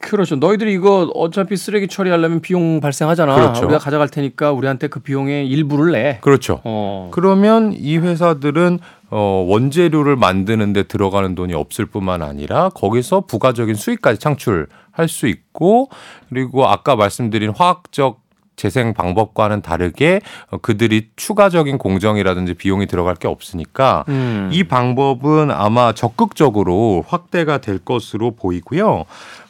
그렇죠. 0.00 0.36
너희들이 0.36 0.72
이거 0.74 1.10
어차피 1.14 1.56
쓰레기 1.56 1.88
처리하려면 1.88 2.40
비용 2.40 2.80
발생하잖아. 2.80 3.34
그렇죠. 3.34 3.64
우리가 3.64 3.78
가져갈 3.78 4.08
테니까 4.08 4.52
우리한테 4.52 4.88
그 4.88 5.00
비용의 5.00 5.48
일부를 5.48 5.92
내. 5.92 6.18
그렇죠. 6.20 6.60
어. 6.64 7.08
그러면 7.10 7.72
이 7.72 7.96
회사들은 7.96 8.80
어, 9.10 9.44
원재료를 9.48 10.16
만드는데 10.16 10.84
들어가는 10.84 11.34
돈이 11.34 11.54
없을 11.54 11.86
뿐만 11.86 12.20
아니라 12.20 12.68
거기서 12.70 13.22
부가적인 13.22 13.76
수익까지 13.76 14.18
창출 14.18 14.66
할 14.94 15.08
수 15.08 15.26
있고 15.26 15.90
그리고 16.28 16.66
아까 16.66 16.96
말씀드린 16.96 17.50
화학적 17.50 18.24
재생 18.56 18.94
방법과는 18.94 19.62
다르게 19.62 20.20
어, 20.50 20.58
그들이 20.58 21.08
추가적인 21.16 21.76
공정이라든지 21.76 22.54
비용이 22.54 22.86
들어갈 22.86 23.16
게 23.16 23.26
없으니까 23.26 24.04
음. 24.08 24.48
이 24.52 24.62
방법은 24.64 25.50
아마 25.50 25.92
적극적으로 25.92 27.04
확대가 27.06 27.58
될 27.58 27.78
것으로 27.78 28.30
보이고요. 28.32 29.04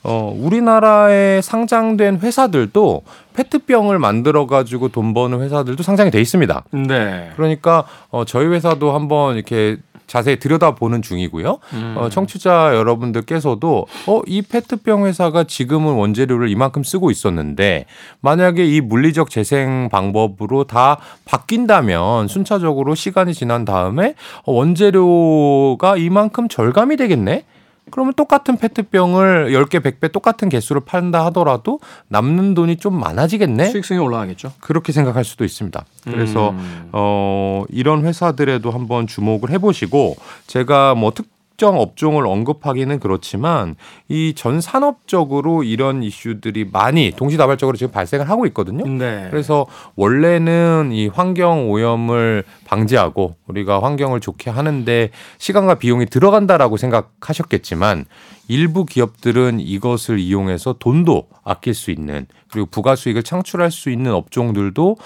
어, 0.05 0.35
우리나라에 0.37 1.43
상장된 1.43 2.21
회사들도 2.21 3.03
페트병을 3.35 3.99
만들어 3.99 4.47
가지고 4.47 4.89
돈 4.89 5.13
버는 5.13 5.43
회사들도 5.43 5.83
상장이 5.83 6.11
돼 6.11 6.21
있습니다. 6.21 6.65
네. 6.73 7.31
그러니까 7.37 7.85
어, 8.11 8.25
저희 8.25 8.47
회사도 8.47 8.93
한번 8.93 9.37
이렇게 9.37 9.77
자세히 10.15 10.37
들여다보는 10.39 11.03
중이고요. 11.03 11.59
음. 11.73 11.95
어, 11.99 12.09
청취자 12.09 12.77
여러분들께서도 12.77 13.87
어, 14.07 14.21
이 14.29 14.43
페트병 14.43 15.07
회사가 15.07 15.43
지금은 15.43 15.95
원재료를 15.95 16.49
이만큼 16.51 16.85
쓰고 16.85 17.11
있었는데 17.11 17.87
만약에 18.21 18.65
이 18.65 18.81
물리적 18.81 19.29
재생 19.29 19.89
방법으로 19.91 20.65
다 20.65 20.99
바뀐다면 21.25 22.29
순차적으로 22.29 22.95
시간이 22.95 23.35
지난 23.35 23.65
다음에 23.65 24.15
어, 24.45 24.53
원재료가 24.53 25.97
이만큼 25.97 26.47
절감이 26.47 26.97
되겠네? 26.97 27.43
그러면 27.91 28.15
똑같은 28.15 28.57
페트병을 28.57 29.51
10개, 29.53 29.81
100배 29.81 30.11
똑같은 30.11 30.49
개수를 30.49 30.83
판다 30.85 31.25
하더라도 31.27 31.81
남는 32.09 32.55
돈이 32.55 32.77
좀 32.77 32.99
많아지겠네? 32.99 33.71
수익성이 33.71 34.01
올라가겠죠. 34.01 34.53
그렇게 34.61 34.93
생각할 34.93 35.25
수도 35.25 35.45
있습니다. 35.45 35.85
그래서 36.05 36.51
음. 36.51 36.89
어 36.93 37.65
이런 37.69 38.05
회사들에도 38.05 38.71
한번 38.71 39.07
주목을 39.07 39.51
해 39.51 39.59
보시고 39.59 40.17
제가 40.47 40.95
뭐 40.95 41.13
특, 41.13 41.27
특정 41.57 41.79
업종을 41.79 42.27
언급하기는 42.27 42.99
그렇지만 43.01 43.77
이 44.09 44.35
전 44.35 44.61
산업적으로 44.61 45.63
이런 45.63 46.03
이슈들이 46.03 46.67
많이 46.73 47.13
동시다발적으로 47.13 47.77
지금 47.77 47.93
발생을 47.93 48.29
하고 48.29 48.47
있거든요. 48.47 48.85
네. 48.87 49.29
그래서 49.31 49.67
원래는 49.95 50.91
이 50.93 51.07
환경 51.07 51.71
오염을 51.71 52.43
방지하고 52.65 53.37
우리가 53.47 53.83
환경을 53.83 54.21
좋게 54.21 54.51
하는데 54.51 55.11
시간과 55.39 55.77
비용이 55.77 56.07
들어간다라고 56.07 56.77
생각하셨겠지만 56.77 58.07
일부 58.49 58.85
기업들은 58.85 59.61
이것을 59.61 60.19
이용해서 60.19 60.75
돈도 60.79 61.29
아낄 61.45 61.75
수 61.75 61.91
있는 61.91 62.27
그리고 62.51 62.67
부가 62.71 62.97
수익을 62.97 63.23
창출할 63.23 63.71
수 63.71 63.91
있는 63.91 64.13
업종들도 64.13 64.97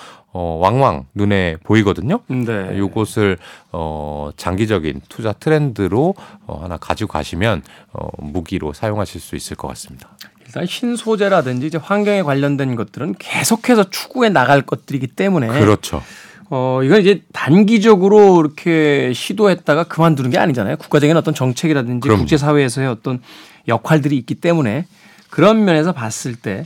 어, 0.41 0.57
왕왕 0.61 1.07
눈에 1.15 1.57
보이거든요. 1.65 2.21
네. 2.29 2.79
요것을 2.79 3.39
어, 3.73 4.31
장기적인 4.37 5.01
투자 5.09 5.33
트렌드로 5.33 6.15
어, 6.47 6.61
하나 6.63 6.77
가지고 6.77 7.11
가시면 7.11 7.63
어, 7.93 8.09
무기로 8.19 8.73
사용하실 8.73 9.21
수 9.21 9.35
있을 9.35 9.57
것 9.57 9.67
같습니다. 9.67 10.11
일단 10.47 10.65
신소재라든지 10.65 11.67
이제 11.67 11.77
환경에 11.77 12.23
관련된 12.23 12.77
것들은 12.77 13.17
계속해서 13.19 13.91
추구해 13.91 14.29
나갈 14.29 14.63
것들이기 14.63 15.09
때문에 15.09 15.49
그렇죠. 15.49 16.05
어, 16.51 16.83
이건 16.85 17.01
이제 17.01 17.25
단기적으로 17.33 18.39
이렇게 18.39 19.13
시도했다가 19.13 19.85
그만두는 19.85 20.31
게 20.31 20.39
아니잖아요. 20.39 20.77
국가적인 20.77 21.17
어떤 21.17 21.35
정책이라든지 21.35 21.99
그럼. 22.07 22.21
국제사회에서의 22.21 22.87
어떤 22.87 23.21
역할들이 23.67 24.17
있기 24.17 24.37
때문에 24.37 24.87
그런 25.31 25.65
면에서 25.65 25.91
봤을 25.91 26.37
때 26.37 26.65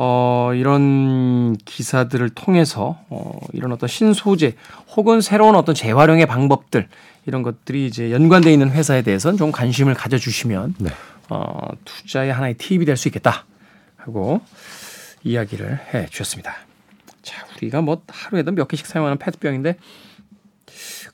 어, 0.00 0.52
이런 0.54 1.56
기사들을 1.56 2.30
통해서 2.30 3.00
어, 3.10 3.36
이런 3.52 3.72
어떤 3.72 3.88
신소재 3.88 4.54
혹은 4.96 5.20
새로운 5.20 5.56
어떤 5.56 5.74
재활용의 5.74 6.26
방법들 6.26 6.88
이런 7.26 7.42
것들이 7.42 7.86
이제 7.86 8.12
연관되어 8.12 8.52
있는 8.52 8.70
회사에 8.70 9.02
대해서는 9.02 9.36
좀 9.36 9.50
관심을 9.50 9.94
가져주시면 9.94 10.76
네. 10.78 10.90
어, 11.30 11.68
투자의 11.84 12.32
하나의 12.32 12.54
팁이 12.54 12.84
될 12.84 12.96
수 12.96 13.08
있겠다 13.08 13.44
하고 13.96 14.40
이야기를 15.24 15.80
해 15.92 16.06
주셨습니다. 16.06 16.54
자, 17.22 17.44
우리가 17.56 17.82
뭐 17.82 18.00
하루에도 18.06 18.52
몇 18.52 18.68
개씩 18.68 18.86
사용하는 18.86 19.18
페트병인데 19.18 19.78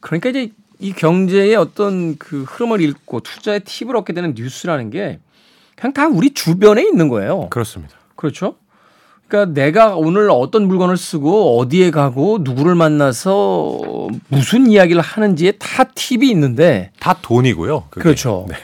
그러니까 0.00 0.28
이제 0.28 0.52
이 0.78 0.92
경제의 0.92 1.56
어떤 1.56 2.18
그 2.18 2.42
흐름을 2.42 2.82
읽고 2.82 3.20
투자의 3.20 3.60
팁을 3.60 3.96
얻게 3.96 4.12
되는 4.12 4.34
뉴스라는 4.36 4.90
게 4.90 5.20
그냥 5.74 5.94
다 5.94 6.06
우리 6.06 6.34
주변에 6.34 6.82
있는 6.82 7.08
거예요. 7.08 7.48
그렇습니다. 7.48 7.96
그렇죠? 8.14 8.56
그러니까 9.34 9.52
내가 9.52 9.96
오늘 9.96 10.30
어떤 10.30 10.68
물건을 10.68 10.96
쓰고 10.96 11.58
어디에 11.58 11.90
가고 11.90 12.38
누구를 12.42 12.76
만나서 12.76 13.80
무슨 14.28 14.68
이야기를 14.70 15.02
하는지에 15.02 15.52
다 15.58 15.82
팁이 15.82 16.30
있는데 16.30 16.92
다 17.00 17.18
돈이고요. 17.20 17.86
그게. 17.90 18.02
그렇죠. 18.04 18.46
네. 18.48 18.54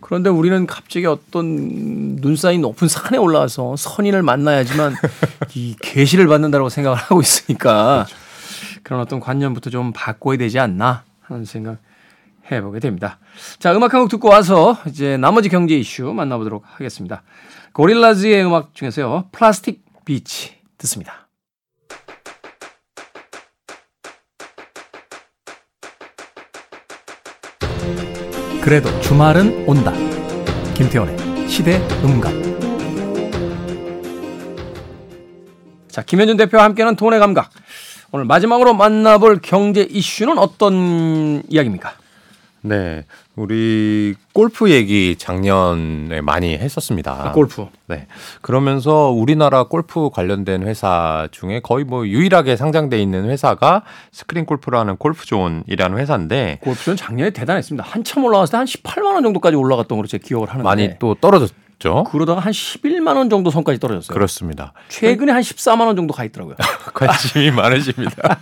그런데 0.00 0.30
우리는 0.30 0.64
갑자기 0.66 1.06
어떤 1.06 2.16
눈 2.20 2.36
쌓인 2.36 2.60
높은 2.60 2.86
산에 2.86 3.18
올라와서 3.18 3.74
선인을 3.76 4.22
만나야지만 4.22 4.94
이 5.56 5.74
계시를 5.82 6.28
받는다고 6.28 6.68
생각을 6.68 6.96
하고 6.96 7.20
있으니까 7.20 8.06
그렇죠. 8.06 8.22
그런 8.84 9.00
어떤 9.00 9.18
관념부터 9.18 9.70
좀 9.70 9.92
바꿔야 9.92 10.36
되지 10.38 10.60
않나 10.60 11.02
하는 11.22 11.44
생각 11.44 11.78
해보게 12.50 12.78
됩니다. 12.78 13.18
자, 13.58 13.74
음악 13.74 13.92
한 13.94 14.02
곡 14.02 14.08
듣고 14.08 14.28
와서 14.28 14.76
이제 14.86 15.16
나머지 15.16 15.48
경제 15.48 15.76
이슈 15.76 16.04
만나보도록 16.12 16.62
하겠습니다. 16.66 17.22
Gorillaz의 17.72 18.44
음악 18.44 18.74
중에서요. 18.74 19.24
Plastic 19.32 19.81
Beach 20.04 20.56
듣습니다. 20.78 21.28
그래도 28.62 28.88
주말은 29.00 29.68
온다. 29.68 29.92
김태훈의 30.74 31.48
시대 31.48 31.78
음감. 32.04 32.52
자, 35.88 36.02
김현준 36.02 36.36
대표와 36.36 36.64
함께하는 36.64 36.96
돈의 36.96 37.18
감각. 37.18 37.50
오늘 38.12 38.24
마지막으로 38.24 38.74
만나볼 38.74 39.40
경제 39.42 39.82
이슈는 39.82 40.38
어떤 40.38 41.42
이야기입니까? 41.48 41.94
네. 42.62 43.04
우리 43.34 44.14
골프 44.34 44.70
얘기 44.70 45.16
작년에 45.16 46.20
많이 46.20 46.56
했었습니다. 46.56 47.28
아, 47.28 47.32
골프. 47.32 47.66
네. 47.86 48.06
그러면서 48.40 49.10
우리나라 49.10 49.64
골프 49.64 50.10
관련된 50.10 50.62
회사 50.64 51.28
중에 51.30 51.60
거의 51.60 51.84
뭐 51.84 52.06
유일하게 52.06 52.56
상장돼 52.56 53.00
있는 53.00 53.28
회사가 53.30 53.82
스크린 54.10 54.44
골프라는 54.44 54.96
골프존이라는 54.96 55.98
회사인데 55.98 56.58
골프존 56.62 56.96
작년에 56.96 57.30
대단했습니다. 57.30 57.84
한참 57.88 58.24
올라갔을 58.24 58.52
때 58.52 58.56
한 58.58 58.66
18만 58.66 59.14
원 59.14 59.22
정도까지 59.22 59.56
올라갔던 59.56 59.98
걸로 59.98 60.06
제가 60.06 60.22
기억을 60.24 60.48
하는데 60.48 60.62
많이 60.62 60.90
또 60.98 61.14
떨어졌 61.14 61.50
있죠. 61.82 62.04
그러다가 62.04 62.40
한 62.40 62.52
11만 62.52 63.16
원 63.16 63.28
정도 63.28 63.50
선까지 63.50 63.80
떨어졌어요. 63.80 64.14
그렇습니다. 64.14 64.72
최근에 64.88 65.32
한 65.32 65.42
14만 65.42 65.86
원 65.86 65.96
정도 65.96 66.14
가 66.14 66.24
있더라고요. 66.24 66.56
관심이 66.94 67.50
많으십니다. 67.50 68.38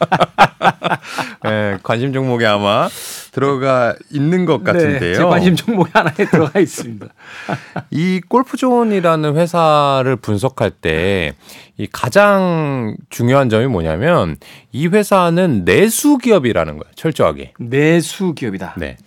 네, 1.44 1.78
관심 1.82 2.12
종목에 2.12 2.44
아마 2.46 2.88
들어가 3.32 3.94
있는 4.10 4.44
것 4.44 4.58
네, 4.62 4.64
같은데요. 4.72 5.12
네, 5.12 5.14
제 5.14 5.24
관심 5.24 5.56
종목에 5.56 5.90
하나에 5.94 6.14
들어가 6.30 6.60
있습니다. 6.60 7.06
이 7.90 8.20
골프존이라는 8.28 9.36
회사를 9.36 10.16
분석할 10.16 10.70
때 10.70 11.34
이 11.80 11.88
가장 11.90 12.94
중요한 13.08 13.48
점이 13.48 13.66
뭐냐면 13.66 14.36
이 14.70 14.86
회사는 14.86 15.64
내수 15.64 16.18
기업이라는 16.18 16.74
거예요. 16.74 16.92
철저하게. 16.94 17.54
내수 17.58 18.34
기업이다. 18.34 18.74
네. 18.76 18.98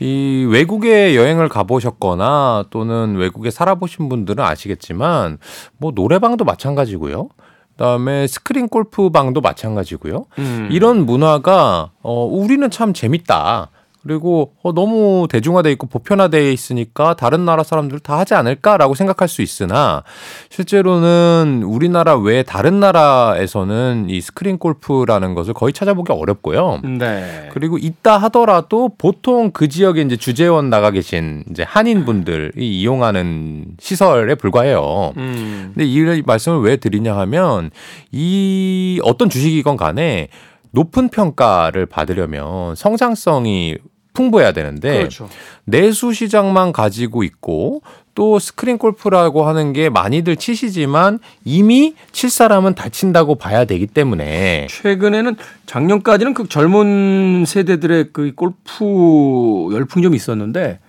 이 0.00 0.46
외국에 0.48 1.16
여행을 1.16 1.48
가보셨거나 1.48 2.66
또는 2.70 3.16
외국에 3.16 3.50
살아보신 3.50 4.08
분들은 4.08 4.44
아시겠지만 4.44 5.38
뭐 5.76 5.92
노래방도 5.94 6.44
마찬가지고요. 6.44 7.28
그다음에 7.70 8.26
스크린 8.26 8.68
골프방도 8.68 9.40
마찬가지고요. 9.40 10.26
음. 10.38 10.68
이런 10.70 11.06
문화가 11.06 11.92
어 12.02 12.24
우리는 12.24 12.68
참 12.70 12.92
재밌다. 12.92 13.70
그리고 14.08 14.54
어, 14.62 14.72
너무 14.72 15.28
대중화돼 15.30 15.70
있고 15.72 15.86
보편화돼 15.86 16.50
있으니까 16.50 17.12
다른 17.12 17.44
나라 17.44 17.62
사람들 17.62 18.00
다 18.00 18.18
하지 18.18 18.32
않을까라고 18.32 18.94
생각할 18.94 19.28
수 19.28 19.42
있으나 19.42 20.02
실제로는 20.48 21.62
우리나라 21.62 22.16
외 22.16 22.42
다른 22.42 22.80
나라에서는 22.80 24.06
이 24.08 24.22
스크린 24.22 24.56
골프라는 24.56 25.34
것을 25.34 25.52
거의 25.52 25.74
찾아보기 25.74 26.10
어렵고요. 26.10 26.80
네. 26.98 27.50
그리고 27.52 27.76
있다 27.76 28.16
하더라도 28.16 28.88
보통 28.96 29.50
그 29.50 29.68
지역에 29.68 30.00
이제 30.00 30.16
주재원 30.16 30.70
나가 30.70 30.90
계신 30.90 31.44
이제 31.50 31.62
한인 31.62 32.06
분들이 32.06 32.80
이용하는 32.80 33.66
시설에 33.78 34.36
불과해요. 34.36 35.12
음. 35.18 35.72
근데 35.74 35.84
이 35.84 36.22
말씀을 36.24 36.60
왜 36.60 36.76
드리냐 36.76 37.14
하면 37.14 37.70
이 38.10 39.00
어떤 39.04 39.28
주식이건 39.28 39.76
간에 39.76 40.28
높은 40.70 41.08
평가를 41.08 41.86
받으려면 41.86 42.74
성장성이 42.74 43.76
풍부해야 44.18 44.52
되는데 44.52 44.98
그렇죠. 44.98 45.28
내수 45.64 46.12
시장만 46.12 46.72
가지고 46.72 47.22
있고 47.22 47.82
또 48.16 48.40
스크린 48.40 48.76
골프라고 48.76 49.46
하는 49.46 49.72
게 49.72 49.88
많이들 49.90 50.34
치시지만 50.34 51.20
이미 51.44 51.94
칠 52.10 52.28
사람은 52.28 52.74
다친다고 52.74 53.36
봐야 53.36 53.64
되기 53.64 53.86
때문에 53.86 54.66
최근에는 54.68 55.36
작년까지는 55.66 56.34
그 56.34 56.48
젊은 56.48 57.44
세대들의 57.46 58.08
그 58.12 58.32
골프 58.34 59.72
열풍 59.72 60.02
좀 60.02 60.16
있었는데 60.16 60.80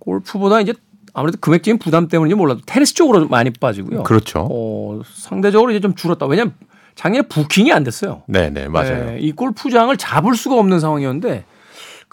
골프보다 0.00 0.60
이제 0.60 0.74
아무래도 1.14 1.38
금액적인 1.40 1.78
부담 1.78 2.08
때문인지 2.08 2.34
몰라도 2.34 2.60
테니스 2.66 2.92
쪽으로 2.92 3.28
많이 3.28 3.50
빠지고요. 3.50 4.02
그렇죠. 4.02 4.46
어, 4.50 5.00
상대적으로 5.06 5.70
이제 5.70 5.80
좀 5.80 5.94
줄었다. 5.94 6.26
왜냐면 6.26 6.52
작년에 6.94 7.26
부킹이 7.26 7.72
안 7.72 7.84
됐어요. 7.84 8.22
네, 8.26 8.50
네, 8.50 8.68
맞아요. 8.68 9.12
네, 9.12 9.18
이 9.20 9.32
골프장을 9.32 9.96
잡을 9.96 10.34
수가 10.34 10.56
없는 10.56 10.78
상황이었는데 10.80 11.44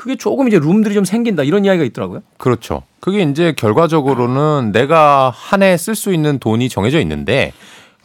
그게 0.02 0.16
조금 0.16 0.48
이제 0.48 0.58
룸들이 0.58 0.96
좀 0.96 1.06
생긴다 1.06 1.44
이런 1.44 1.64
이야기가 1.64 1.86
있더라고요. 1.86 2.22
그렇죠. 2.40 2.82
그게 3.00 3.22
이제 3.22 3.54
결과적으로는 3.56 4.72
내가 4.72 5.30
한 5.36 5.62
해 5.62 5.76
쓸 5.78 5.94
수 5.94 6.12
있는 6.12 6.40
돈이 6.40 6.70
정해져 6.70 7.00
있는데 7.02 7.54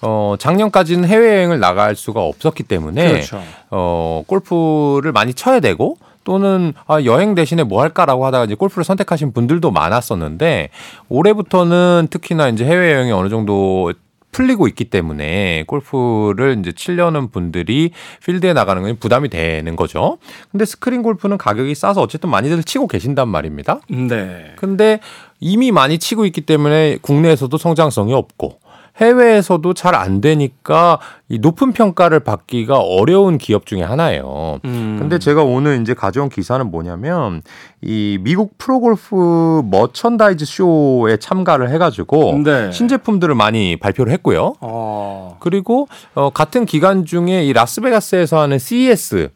어, 0.03 0.35
작년까지는 0.39 1.09
해외여행을 1.09 1.59
나갈 1.59 1.97
수가 1.97 2.21
없었기 2.21 2.65
때문에 2.65 3.09
그렇죠. 3.13 3.41
어, 3.71 4.23
골프를 4.27 5.13
많이 5.13 5.33
쳐야 5.33 5.61
되고 5.61 5.97
또는 6.25 6.75
아, 6.87 7.03
여행 7.05 7.35
대신에 7.35 7.63
뭐 7.63 7.81
할까라고 7.81 8.27
하다가 8.27 8.45
이제 8.45 8.55
골프를 8.57 8.85
선택하신 8.85 9.33
분들도 9.33 9.71
많았었는데 9.71 10.69
올해부터는 11.09 12.09
특히나 12.11 12.49
이제 12.49 12.65
해외여행이 12.67 13.11
어느 13.13 13.31
정도 13.31 13.93
풀리고 14.37 14.69
있기 14.69 14.85
때문에 14.85 15.65
골프를 15.67 16.59
이제 16.61 16.71
치려는 16.73 17.31
분들이 17.31 17.93
필드에 18.23 18.53
나가는 18.53 18.83
건 18.83 18.97
부담이 19.01 19.31
되는 19.31 19.77
거죠. 19.77 20.19
근데 20.53 20.67
스크린 20.67 21.03
골프는 21.03 21.39
가격이 21.39 21.75
싸서 21.75 22.03
어쨌든 22.03 22.29
많이들 22.29 22.63
치고 22.63 22.87
계신단 22.87 23.29
말입니다. 23.29 23.81
네. 23.89 24.53
근데 24.57 25.01
이미 25.41 25.73
많이 25.73 25.99
치고 25.99 26.27
있기 26.27 26.43
때문에 26.43 26.99
국내에서도 27.01 27.57
성장성이 27.57 28.13
없고 28.13 28.61
해외에서도 29.01 29.75
잘 29.75 29.97
안 29.97 30.21
되니까 30.21 30.99
이 31.29 31.39
높은 31.39 31.73
평가를 31.73 32.21
받기가 32.21 32.79
어려운 32.79 33.39
기업 33.39 33.65
중에 33.67 33.83
하나예요. 33.83 34.59
음. 34.65 34.97
근데 34.99 35.19
제가 35.19 35.43
오늘 35.43 35.81
이제 35.81 35.95
가져온 35.95 36.29
기사는 36.29 36.71
뭐냐면 36.71 37.41
이 37.83 38.19
미국 38.21 38.59
프로골프 38.59 39.63
Merchandise 39.71 40.45
Show에 40.45 41.17
참가를 41.19 41.71
해가지고 41.71 42.43
네. 42.45 42.71
신제품들을 42.73 43.35
많이 43.35 43.77
발표를 43.77 44.13
했고요. 44.13 44.55
어. 44.61 45.37
그리고 45.41 45.89
어, 46.15 46.31
같은 46.31 46.67
기간 46.67 47.05
중에 47.07 47.45
이 47.45 47.53
라스베가스에서 47.53 48.39
하는 48.41 48.59
CES 48.59 49.31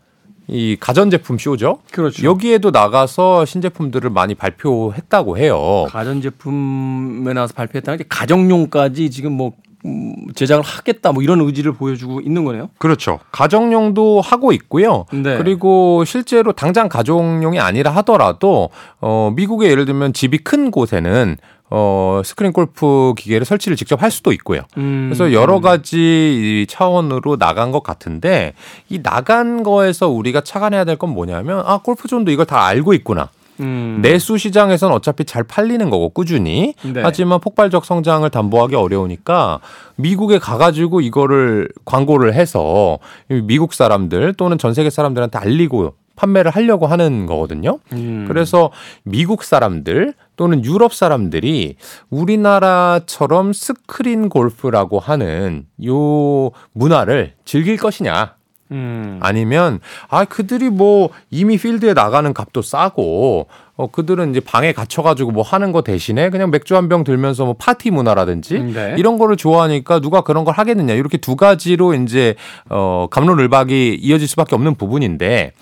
이 0.50 0.76
가전제품 0.78 1.38
쇼죠. 1.38 1.78
그렇죠. 1.92 2.26
여기에도 2.26 2.70
나가서 2.70 3.44
신제품들을 3.44 4.10
많이 4.10 4.34
발표했다고 4.34 5.38
해요. 5.38 5.86
가전제품에 5.88 7.32
나와서 7.32 7.54
발표했다는 7.54 7.98
게 7.98 8.04
가정용까지 8.08 9.10
지금 9.10 9.32
뭐 9.32 9.52
음, 9.86 10.14
제작을 10.34 10.62
하겠다 10.62 11.12
뭐 11.12 11.22
이런 11.22 11.40
의지를 11.40 11.72
보여주고 11.72 12.20
있는 12.20 12.44
거네요. 12.44 12.68
그렇죠. 12.78 13.20
가정용도 13.30 14.20
하고 14.20 14.52
있고요. 14.52 15.06
네. 15.12 15.38
그리고 15.38 16.04
실제로 16.04 16.52
당장 16.52 16.88
가정용이 16.88 17.60
아니라 17.60 17.92
하더라도 17.92 18.70
어 19.00 19.32
미국에 19.34 19.70
예를 19.70 19.86
들면 19.86 20.12
집이 20.12 20.38
큰 20.38 20.70
곳에는 20.70 21.36
어, 21.70 22.20
스크린 22.24 22.52
골프 22.52 23.14
기계를 23.16 23.44
설치를 23.46 23.76
직접 23.76 24.02
할 24.02 24.10
수도 24.10 24.32
있고요. 24.32 24.62
음. 24.76 25.06
그래서 25.08 25.32
여러 25.32 25.60
가지 25.60 26.66
차원으로 26.68 27.36
나간 27.36 27.70
것 27.70 27.82
같은데 27.82 28.54
이 28.88 29.00
나간 29.02 29.62
거에서 29.62 30.08
우리가 30.08 30.40
착안해야 30.42 30.84
될 30.84 30.96
건 30.96 31.10
뭐냐면 31.10 31.62
아, 31.64 31.78
골프존도 31.78 32.30
이걸 32.30 32.44
다 32.46 32.66
알고 32.66 32.92
있구나. 32.94 33.30
음. 33.60 33.98
내수 34.02 34.38
시장에선 34.38 34.90
어차피 34.92 35.24
잘 35.24 35.44
팔리는 35.44 35.88
거고 35.90 36.08
꾸준히 36.08 36.74
네. 36.82 37.00
하지만 37.02 37.40
폭발적 37.40 37.84
성장을 37.84 38.28
담보하기 38.28 38.74
어려우니까 38.74 39.60
미국에 39.96 40.38
가가지고 40.38 41.00
이거를 41.02 41.68
광고를 41.84 42.34
해서 42.34 42.98
미국 43.28 43.74
사람들 43.74 44.34
또는 44.34 44.56
전 44.58 44.72
세계 44.74 44.88
사람들한테 44.90 45.38
알리고 45.38 45.92
판매를 46.16 46.50
하려고 46.50 46.86
하는 46.86 47.24
거거든요. 47.26 47.78
음. 47.92 48.24
그래서 48.28 48.70
미국 49.04 49.42
사람들 49.44 50.14
또는 50.40 50.64
유럽 50.64 50.94
사람들이 50.94 51.76
우리나라처럼 52.08 53.52
스크린 53.52 54.30
골프라고 54.30 54.98
하는 54.98 55.66
요 55.84 56.50
문화를 56.72 57.34
즐길 57.44 57.76
것이냐. 57.76 58.36
음. 58.70 59.18
아니면 59.20 59.80
아 60.08 60.24
그들이 60.24 60.70
뭐 60.70 61.10
이미 61.30 61.58
필드에 61.58 61.92
나가는 61.92 62.32
값도 62.32 62.62
싸고 62.62 63.48
어 63.76 63.86
그들은 63.88 64.30
이제 64.30 64.40
방에 64.40 64.72
갇혀 64.72 65.02
가지고 65.02 65.30
뭐 65.30 65.42
하는 65.42 65.72
거 65.72 65.82
대신에 65.82 66.30
그냥 66.30 66.50
맥주 66.50 66.74
한 66.74 66.88
병 66.88 67.04
들면서 67.04 67.44
뭐 67.44 67.54
파티 67.58 67.90
문화라든지 67.90 68.56
음, 68.56 68.72
네. 68.72 68.94
이런 68.96 69.18
거를 69.18 69.36
좋아하니까 69.36 70.00
누가 70.00 70.22
그런 70.22 70.46
걸 70.46 70.54
하겠느냐 70.54 70.94
이렇게 70.94 71.18
두 71.18 71.36
가지로 71.36 71.92
이제 71.92 72.34
어 72.70 73.08
감론을박이 73.10 73.98
이어질 74.00 74.26
수밖에 74.26 74.54
없는 74.54 74.76
부분인데 74.76 75.52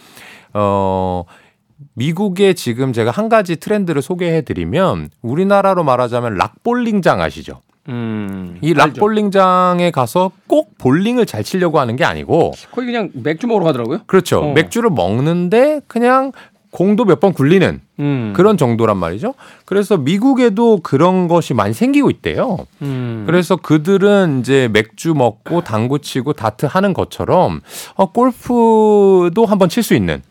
어, 0.54 1.24
미국의 1.94 2.54
지금 2.54 2.92
제가 2.92 3.10
한 3.10 3.28
가지 3.28 3.56
트렌드를 3.56 4.02
소개해 4.02 4.42
드리면 4.42 5.10
우리나라로 5.22 5.84
말하자면 5.84 6.34
락볼링장 6.36 7.20
아시죠? 7.20 7.60
음, 7.88 8.58
이 8.60 8.74
락볼링장에 8.74 9.90
가서 9.92 10.30
꼭 10.46 10.76
볼링을 10.78 11.24
잘 11.24 11.42
치려고 11.42 11.80
하는 11.80 11.96
게 11.96 12.04
아니고 12.04 12.52
거기 12.70 12.86
그냥 12.86 13.10
맥주 13.14 13.46
먹으러 13.46 13.64
가더라고요. 13.64 14.00
그렇죠. 14.06 14.40
어. 14.40 14.52
맥주를 14.52 14.90
먹는데 14.90 15.80
그냥 15.86 16.32
공도 16.70 17.06
몇 17.06 17.18
번 17.20 17.32
굴리는 17.32 17.80
음. 18.00 18.32
그런 18.36 18.58
정도란 18.58 18.98
말이죠. 18.98 19.32
그래서 19.64 19.96
미국에도 19.96 20.80
그런 20.82 21.26
것이 21.26 21.54
많이 21.54 21.72
생기고 21.72 22.10
있대요. 22.10 22.58
음. 22.82 23.24
그래서 23.26 23.56
그들은 23.56 24.40
이제 24.40 24.68
맥주 24.70 25.14
먹고 25.14 25.62
당구 25.62 25.98
치고 25.98 26.34
다트 26.34 26.66
하는 26.66 26.92
것처럼 26.92 27.62
어, 27.94 28.12
골프도 28.12 29.46
한번 29.46 29.68
칠 29.70 29.82
수 29.82 29.94
있는 29.94 30.22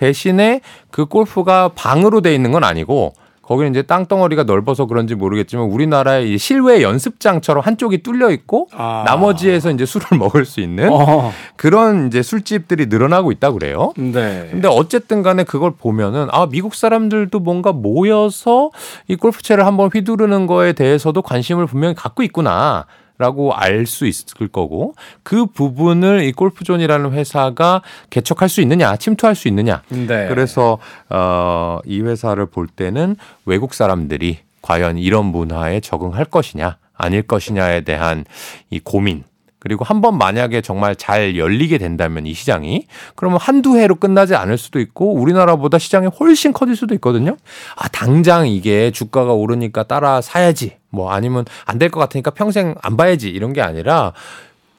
대신에 0.00 0.62
그 0.90 1.04
골프가 1.04 1.68
방으로 1.74 2.22
돼 2.22 2.34
있는 2.34 2.52
건 2.52 2.64
아니고 2.64 3.12
거기는 3.42 3.72
이제 3.72 3.82
땅덩어리가 3.82 4.44
넓어서 4.44 4.86
그런지 4.86 5.14
모르겠지만 5.16 5.66
우리나라의 5.66 6.38
실외 6.38 6.82
연습장처럼 6.82 7.62
한쪽이 7.64 8.02
뚫려 8.02 8.30
있고 8.30 8.68
아. 8.72 9.02
나머지에서 9.04 9.72
이제 9.72 9.84
술을 9.84 10.06
먹을 10.18 10.44
수 10.44 10.60
있는 10.60 10.88
어. 10.90 11.32
그런 11.56 12.06
이제 12.06 12.22
술집들이 12.22 12.86
늘어나고 12.86 13.32
있다 13.32 13.50
그래요. 13.50 13.92
네. 13.96 14.48
근데 14.50 14.68
어쨌든 14.68 15.22
간에 15.22 15.42
그걸 15.42 15.72
보면은 15.72 16.28
아 16.30 16.46
미국 16.46 16.74
사람들도 16.74 17.38
뭔가 17.40 17.72
모여서 17.72 18.70
이 19.08 19.16
골프채를 19.16 19.66
한번 19.66 19.90
휘두르는 19.92 20.46
거에 20.46 20.72
대해서도 20.72 21.20
관심을 21.20 21.66
분명히 21.66 21.94
갖고 21.94 22.22
있구나. 22.22 22.86
라고 23.20 23.52
알 23.52 23.84
수 23.84 24.06
있을 24.06 24.48
거고 24.48 24.94
그 25.22 25.44
부분을 25.44 26.24
이 26.24 26.32
골프존이라는 26.32 27.12
회사가 27.12 27.82
개척할 28.08 28.48
수 28.48 28.62
있느냐 28.62 28.96
침투할 28.96 29.34
수 29.34 29.46
있느냐 29.48 29.82
네. 29.90 30.26
그래서 30.28 30.78
어, 31.10 31.80
이 31.84 32.00
회사를 32.00 32.46
볼 32.46 32.66
때는 32.66 33.16
외국 33.44 33.74
사람들이 33.74 34.38
과연 34.62 34.96
이런 34.96 35.26
문화에 35.26 35.80
적응할 35.80 36.24
것이냐 36.24 36.78
아닐 36.94 37.20
것이냐에 37.22 37.82
대한 37.82 38.24
이 38.70 38.80
고민 38.80 39.24
그리고 39.60 39.84
한 39.84 40.00
번 40.00 40.16
만약에 40.18 40.62
정말 40.62 40.96
잘 40.96 41.36
열리게 41.36 41.76
된다면 41.78 42.26
이 42.26 42.32
시장이 42.34 42.86
그러면 43.14 43.38
한두 43.40 43.76
해로 43.78 43.94
끝나지 43.94 44.34
않을 44.34 44.56
수도 44.58 44.80
있고 44.80 45.14
우리나라보다 45.14 45.78
시장이 45.78 46.08
훨씬 46.18 46.52
커질 46.54 46.74
수도 46.76 46.94
있거든요. 46.94 47.36
아, 47.76 47.86
당장 47.88 48.48
이게 48.48 48.90
주가가 48.90 49.34
오르니까 49.34 49.82
따라 49.84 50.20
사야지. 50.22 50.76
뭐 50.88 51.10
아니면 51.12 51.44
안 51.66 51.78
될 51.78 51.90
것 51.90 52.00
같으니까 52.00 52.30
평생 52.30 52.74
안 52.82 52.96
봐야지. 52.96 53.28
이런 53.28 53.52
게 53.52 53.60
아니라 53.60 54.12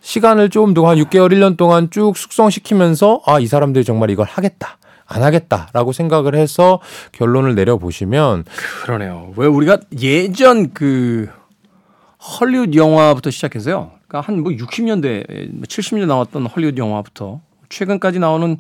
시간을 0.02 0.50
좀더한 0.50 0.98
6개월, 0.98 1.32
1년 1.32 1.58
동안 1.58 1.90
쭉 1.92 2.18
숙성시키면서 2.18 3.22
아, 3.28 3.40
이 3.40 3.46
사람들이 3.46 3.86
정말 3.86 4.10
이걸 4.10 4.26
하겠다. 4.26 4.80
안 5.06 5.22
하겠다라고 5.24 5.92
생각을 5.92 6.34
해서 6.36 6.80
결론을 7.12 7.54
내려 7.54 7.78
보시면 7.78 8.46
그러네요. 8.84 9.34
왜 9.36 9.46
우리가 9.46 9.78
예전 10.00 10.74
그 10.74 11.30
헐리우드 12.40 12.78
영화부터 12.78 13.30
시작해서요. 13.30 13.92
그러니까 14.12 14.22
한 14.22 14.42
뭐 14.42 14.52
60년대, 14.52 15.62
70년대 15.64 16.06
나왔던 16.06 16.46
헐리우드 16.46 16.80
영화부터 16.80 17.40
최근까지 17.70 18.20
나오는 18.20 18.58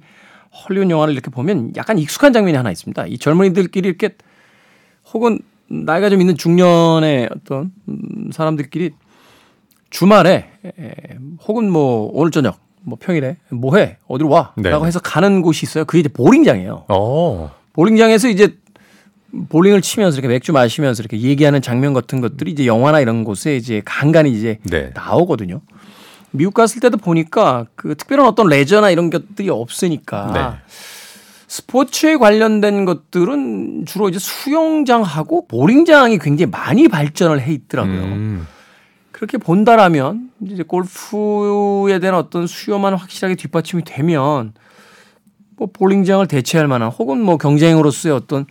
헐리우드 0.51 0.89
영화를 0.89 1.13
이렇게 1.13 1.29
보면 1.29 1.73
약간 1.75 1.97
익숙한 1.99 2.31
장면이 2.31 2.55
하나 2.55 2.71
있습니다. 2.71 3.07
이 3.07 3.17
젊은이들끼리 3.17 3.87
이렇게 3.87 4.15
혹은 5.13 5.39
나이가 5.67 6.09
좀 6.09 6.21
있는 6.21 6.37
중년의 6.37 7.29
어떤 7.35 7.71
사람들끼리 8.31 8.91
주말에 9.89 10.49
혹은 11.45 11.69
뭐 11.69 12.09
오늘 12.13 12.31
저녁 12.31 12.57
뭐 12.83 12.97
평일에 12.99 13.37
뭐해 13.49 13.97
어디로 14.07 14.29
와라고 14.29 14.55
네. 14.61 14.71
해서 14.85 14.99
가는 14.99 15.41
곳이 15.41 15.65
있어요. 15.65 15.83
그게 15.83 15.99
이제 15.99 16.09
보링장이에요. 16.09 16.85
오. 16.87 16.93
어. 16.93 17.51
보링장에서 17.73 18.29
이제 18.29 18.57
볼링을 19.49 19.81
치면서 19.81 20.17
이렇게 20.17 20.27
맥주 20.27 20.51
마시면서 20.51 21.01
이렇게 21.01 21.19
얘기하는 21.19 21.61
장면 21.61 21.93
같은 21.93 22.21
것들이 22.21 22.51
이제 22.51 22.65
영화나 22.65 22.99
이런 22.99 23.23
곳에 23.23 23.55
이제 23.55 23.81
간간히 23.85 24.31
이제 24.31 24.59
네. 24.63 24.91
나오거든요. 24.93 25.61
미국 26.31 26.53
갔을 26.53 26.79
때도 26.81 26.97
보니까 26.97 27.65
그 27.75 27.95
특별한 27.95 28.25
어떤 28.25 28.47
레저나 28.47 28.89
이런 28.89 29.09
것들이 29.09 29.49
없으니까 29.49 30.31
네. 30.33 30.73
스포츠에 31.47 32.15
관련된 32.15 32.85
것들은 32.85 33.85
주로 33.85 34.07
이제 34.07 34.19
수영장하고 34.19 35.47
보링장이 35.47 36.17
굉장히 36.19 36.49
많이 36.49 36.87
발전을 36.87 37.41
해 37.41 37.51
있더라고요. 37.51 38.01
음. 38.01 38.47
그렇게 39.11 39.37
본다라면 39.37 40.29
이제 40.49 40.63
골프에 40.63 41.99
대한 41.99 42.15
어떤 42.15 42.47
수요만 42.47 42.93
확실하게 42.95 43.35
뒷받침이 43.35 43.83
되면 43.83 44.53
뭐 45.57 45.67
볼링장을 45.71 46.25
대체할 46.25 46.67
만한 46.67 46.89
혹은 46.89 47.21
뭐 47.21 47.37
경쟁으로서의 47.37 48.15
어떤 48.15 48.45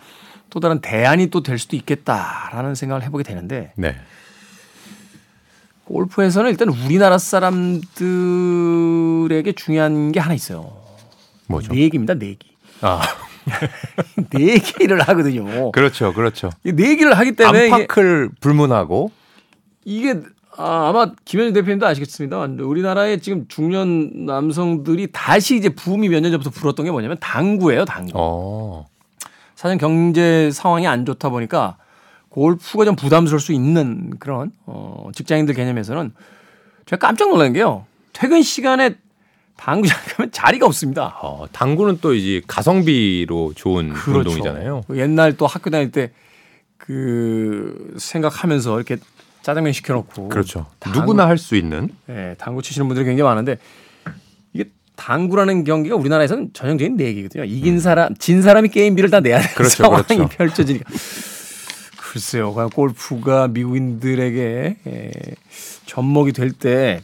또 0.51 0.61
다른 0.61 0.81
대안이 0.81 1.29
또 1.29 1.43
될 1.43 1.59
수도 1.59 1.77
있겠다라는 1.77 2.75
생각을 2.75 3.03
해보게 3.05 3.25
되는데 3.25 3.73
네. 3.77 3.97
골프에서는 5.85 6.51
일단 6.51 6.69
우리나라 6.69 7.19
사람들에게 7.19 7.91
중요한 9.53 10.13
게 10.13 10.21
하나 10.21 10.35
있어요. 10.35 10.73
뭐죠? 11.47 11.73
내기입니다, 11.73 12.15
내기. 12.15 12.51
아. 12.83 13.01
내기를 14.33 15.01
하거든요. 15.01 15.73
그렇죠, 15.73 16.13
그렇죠. 16.13 16.51
내기를 16.63 17.17
하기 17.19 17.33
때문에 17.33 17.71
안팎을 17.73 18.31
불문하고 18.41 19.11
이게 19.85 20.21
아, 20.57 20.89
아마 20.91 21.11
김현준 21.25 21.55
대표님도 21.55 21.87
아시겠습니다. 21.87 22.39
우리나라의 22.39 23.21
지금 23.21 23.47
중년 23.49 24.27
남성들이 24.27 25.09
다시 25.13 25.57
이제 25.57 25.71
붐이 25.71 26.09
몇 26.09 26.21
년 26.21 26.31
전부터 26.33 26.51
불었던 26.51 26.85
게 26.85 26.91
뭐냐면 26.93 27.17
당구예요, 27.19 27.85
당구. 27.87 28.13
어. 28.15 28.87
사실 29.61 29.77
경제 29.77 30.51
상황이 30.51 30.87
안 30.87 31.05
좋다 31.05 31.29
보니까 31.29 31.77
골프가 32.31 32.87
좀 32.87 32.97
부담스러울 32.97 33.41
수 33.41 33.53
있는 33.53 34.11
그런 34.19 34.53
어, 34.65 35.11
직장인들 35.15 35.55
개념에서는 35.55 36.15
제가 36.87 37.07
깜짝 37.07 37.29
놀란 37.29 37.53
게요. 37.53 37.85
퇴근 38.15 38.41
시간에 38.41 38.95
당구장 39.59 39.99
가면 40.17 40.33
자리가 40.33 40.65
없습니다. 40.65 41.19
어, 41.21 41.45
당구는 41.53 41.99
또 42.01 42.15
이제 42.15 42.41
가성비로 42.47 43.53
좋은 43.55 43.93
그렇죠. 43.93 44.31
운동이잖아요. 44.31 44.85
옛날 44.95 45.37
또 45.37 45.47
학교 45.47 45.69
다닐 45.69 45.91
때 45.91 46.11
그 46.79 47.95
생각하면서 47.99 48.77
이렇게 48.77 48.97
짜장면 49.43 49.73
시켜놓고 49.73 50.29
그렇죠. 50.31 50.67
당구, 50.79 51.01
누구나 51.01 51.27
할 51.29 51.37
수 51.37 51.55
있는. 51.55 51.91
네, 52.07 52.35
당구 52.39 52.63
치시는 52.63 52.89
분들이 52.89 53.05
굉장히 53.05 53.29
많은데 53.29 53.59
당구라는 55.01 55.65
경기가 55.65 55.97
우리나라에서는 55.97 56.51
전형적인 56.53 56.97
내기거든요. 56.97 57.45
이긴 57.45 57.75
음. 57.75 57.79
사람, 57.79 58.15
진 58.17 58.43
사람이 58.43 58.69
게임비를 58.69 59.09
다 59.09 59.21
내야 59.21 59.39
되는 59.41 59.55
그렇죠, 59.55 59.83
상황이 59.83 60.05
그렇죠. 60.05 60.29
펼쳐지니까. 60.29 60.85
글쎄요, 61.97 62.53
골프가 62.53 63.49
미국인들에게 63.49 64.77
예, 64.87 65.11
접목이 65.87 66.33
될 66.33 66.53
때 66.53 67.01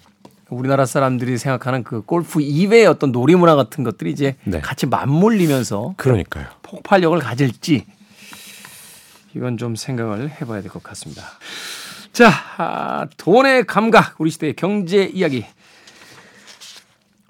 우리나라 0.51 0.85
사람들이 0.87 1.39
생각하는 1.39 1.83
그 1.85 2.03
골프 2.03 2.41
이외의 2.41 2.87
어떤 2.87 3.11
놀이 3.13 3.35
문화 3.35 3.57
같은 3.57 3.83
것들이 3.83 4.11
이제 4.13 4.37
네. 4.45 4.61
같이 4.61 4.87
맞물리면서 4.87 5.95
그러니까요. 5.97 6.47
폭발력을 6.63 7.19
가질지 7.19 7.85
이건 9.35 9.57
좀 9.59 9.75
생각을 9.75 10.31
해봐야 10.31 10.61
될 10.61 10.71
것 10.71 10.83
같습니다. 10.83 11.23
자, 12.13 12.31
아, 12.59 13.07
돈의 13.17 13.65
감각, 13.67 14.15
우리 14.19 14.31
시대의 14.31 14.55
경제 14.55 15.05
이야기. 15.05 15.45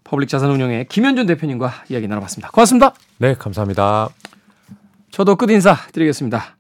퍼블릭 0.07 0.29
자산운용의 0.29 0.87
김현준 0.89 1.27
대표님과 1.27 1.85
이야기 1.89 2.07
나눠봤습니다. 2.07 2.51
고맙습니다. 2.53 2.95
네, 3.19 3.35
감사합니다. 3.35 4.09
저도 5.11 5.37
끝 5.37 5.51
인사 5.51 5.77
드리겠습니다. 5.93 6.57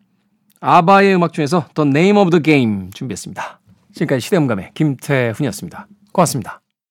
아바의 0.61 1.15
음악 1.15 1.33
중에서 1.33 1.67
The 1.75 1.89
Name 1.89 2.19
of 2.19 2.31
the 2.31 2.43
Game 2.43 2.91
준비했습니다. 2.93 3.61
지금까지 3.95 4.21
시대음감의 4.21 4.73
김태훈이었습니다. 4.75 5.87
고맙습니다. 6.13 6.61